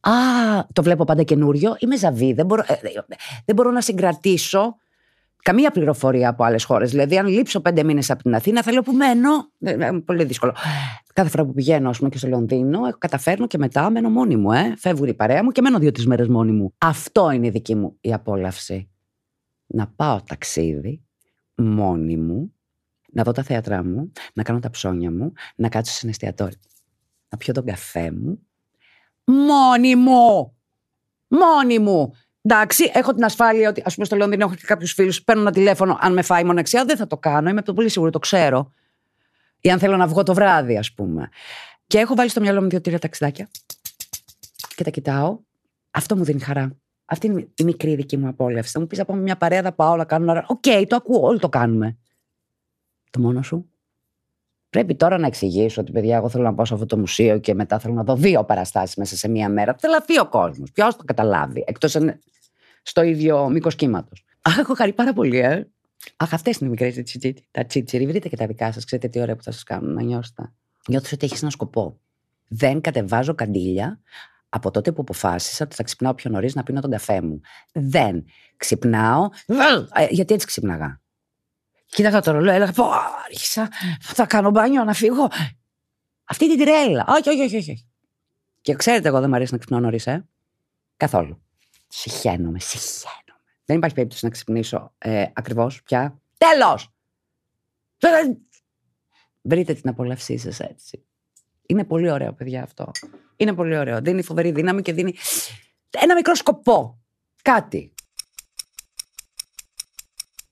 [0.00, 0.12] α
[0.72, 1.76] το βλέπω πάντα καινούριο.
[1.78, 2.74] Είμαι ζαβή, δεν μπορώ, ε,
[3.44, 4.76] δεν μπορώ να συγκρατήσω
[5.42, 6.90] καμία πληροφορία από άλλες χώρες.
[6.90, 9.30] Δηλαδή, αν λείψω πέντε μήνες από την Αθήνα, θέλω που μένω.
[9.58, 10.54] Ε, ε, πολύ δύσκολο.
[11.14, 14.52] Κάθε φορά που πηγαίνω, ας πούμε, και στο Λονδίνο, καταφέρνω και μετά μένω μόνη μου.
[14.52, 14.74] Ε.
[14.76, 16.74] Φεύγουν η παρέα μου και μένω δύο-τρεις μέρες μόνη μου.
[16.78, 18.90] Αυτό είναι η δική μου η απόλαυση.
[19.66, 21.04] Να πάω ταξίδι
[21.54, 22.54] μόνη μου,
[23.12, 26.58] να δω τα θέατρά μου, να κάνω τα ψώνια μου, να κάτσω σε εστιατόριο,
[27.28, 28.46] να πιω τον καφέ μου.
[29.24, 30.56] Μόνη μου!
[31.28, 32.12] Μόνη μου!
[32.42, 35.22] Εντάξει, έχω την ασφάλεια ότι, ας πούμε, στο Λονδίνο έχω και κάποιους φίλους.
[35.22, 37.48] Παίρνω ένα τηλέφωνο, αν με φάει μοναξιά, δεν θα το κάνω.
[37.48, 38.72] Είμαι το πολύ σίγουρο, το ξέρω.
[39.60, 41.28] Ή αν θέλω να βγω το βράδυ, ας πούμε.
[41.86, 43.48] Και έχω βάλει στο μυαλό μου δύο-τρία ταξιδάκια.
[44.74, 45.38] Και τα κοιτάω.
[45.90, 46.76] Αυτό μου δίνει χαρά.
[47.04, 48.70] Αυτή είναι η μικρή δική μου απόλαυση.
[48.70, 50.44] Θα μου πεις από μια παρέα, θα πάω να κάνω.
[50.46, 51.96] OK, okay, το ακούω, όλοι το κάνουμε.
[53.10, 53.69] Το μόνο σου;
[54.70, 57.54] Πρέπει τώρα να εξηγήσω ότι, παιδιά, εγώ θέλω να πάω σε αυτό το μουσείο και
[57.54, 59.74] μετά θέλω να δω δύο παραστάσεις μέσα σε μία μέρα.
[59.74, 60.70] Τρελαθεί ο κόσμος.
[60.72, 61.96] Ποιος το καταλάβει, εκτός
[62.82, 64.24] στο ίδιο μήκος κύματος.
[64.42, 65.70] Αχ, έχω χαρεί πάρα πολύ, ε.
[66.16, 68.06] Αχ, αυτές είναι οι μικρές τα τσίτσιρι.
[68.06, 68.84] Βρείτε και τα δικά σας.
[68.84, 70.52] Ξέρετε τι ωραία που θα σας κάνουν να νιώσετε.
[70.88, 72.00] Νιώθω ότι έχεις ένα σκοπό.
[72.48, 74.00] Δεν κατεβάζω καντήλια
[74.48, 77.40] από τότε που αποφάσισα ότι θα ξυπνάω πιο νωρίς να πίνω τον καφέ μου.
[77.72, 78.24] Δεν
[78.56, 79.28] ξυπνάω.
[79.94, 81.00] Ε, γιατί έτσι ξυπνάγα;
[81.90, 82.90] Κοίταγα το ρολόι, έλεγα: Πω,
[83.26, 83.68] άρχισα.
[84.00, 85.28] Θα κάνω μπάνιο να φύγω.
[86.24, 87.04] Αυτή την τρέλα.
[87.08, 87.88] Όχι, όχι, όχι, όχι.
[88.60, 90.28] Και ξέρετε, εγώ δεν μου αρέσει να ξυπνάω νωρίς, ε.
[90.96, 91.42] Καθόλου.
[91.88, 93.42] Συχαίνομαι, συχαίνομαι.
[93.64, 96.20] Δεν υπάρχει περίπτωση να ξυπνήσω ε, ακριβώς πια.
[96.38, 96.92] Τέλος!
[99.42, 101.04] Βρείτε την απολαυσή σας έτσι.
[101.66, 102.90] Είναι πολύ ωραίο, παιδιά, αυτό.
[103.36, 104.00] Είναι πολύ ωραίο.
[104.00, 105.14] Δίνει φοβερή δύναμη και δίνει
[105.90, 107.00] ένα μικρό σκοπό.
[107.42, 107.92] Κάτι.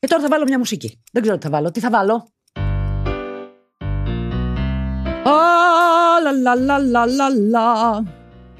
[0.01, 1.03] Και τώρα θα βάλω μια μουσική.
[1.13, 1.71] Δεν ξέρω τι θα βάλω.
[1.71, 2.29] Τι θα βάλω;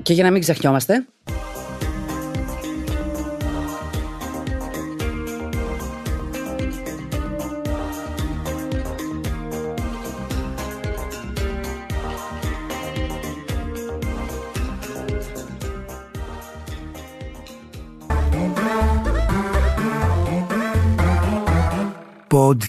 [0.03, 1.07] Και για να μην ξεχνιόμαστε,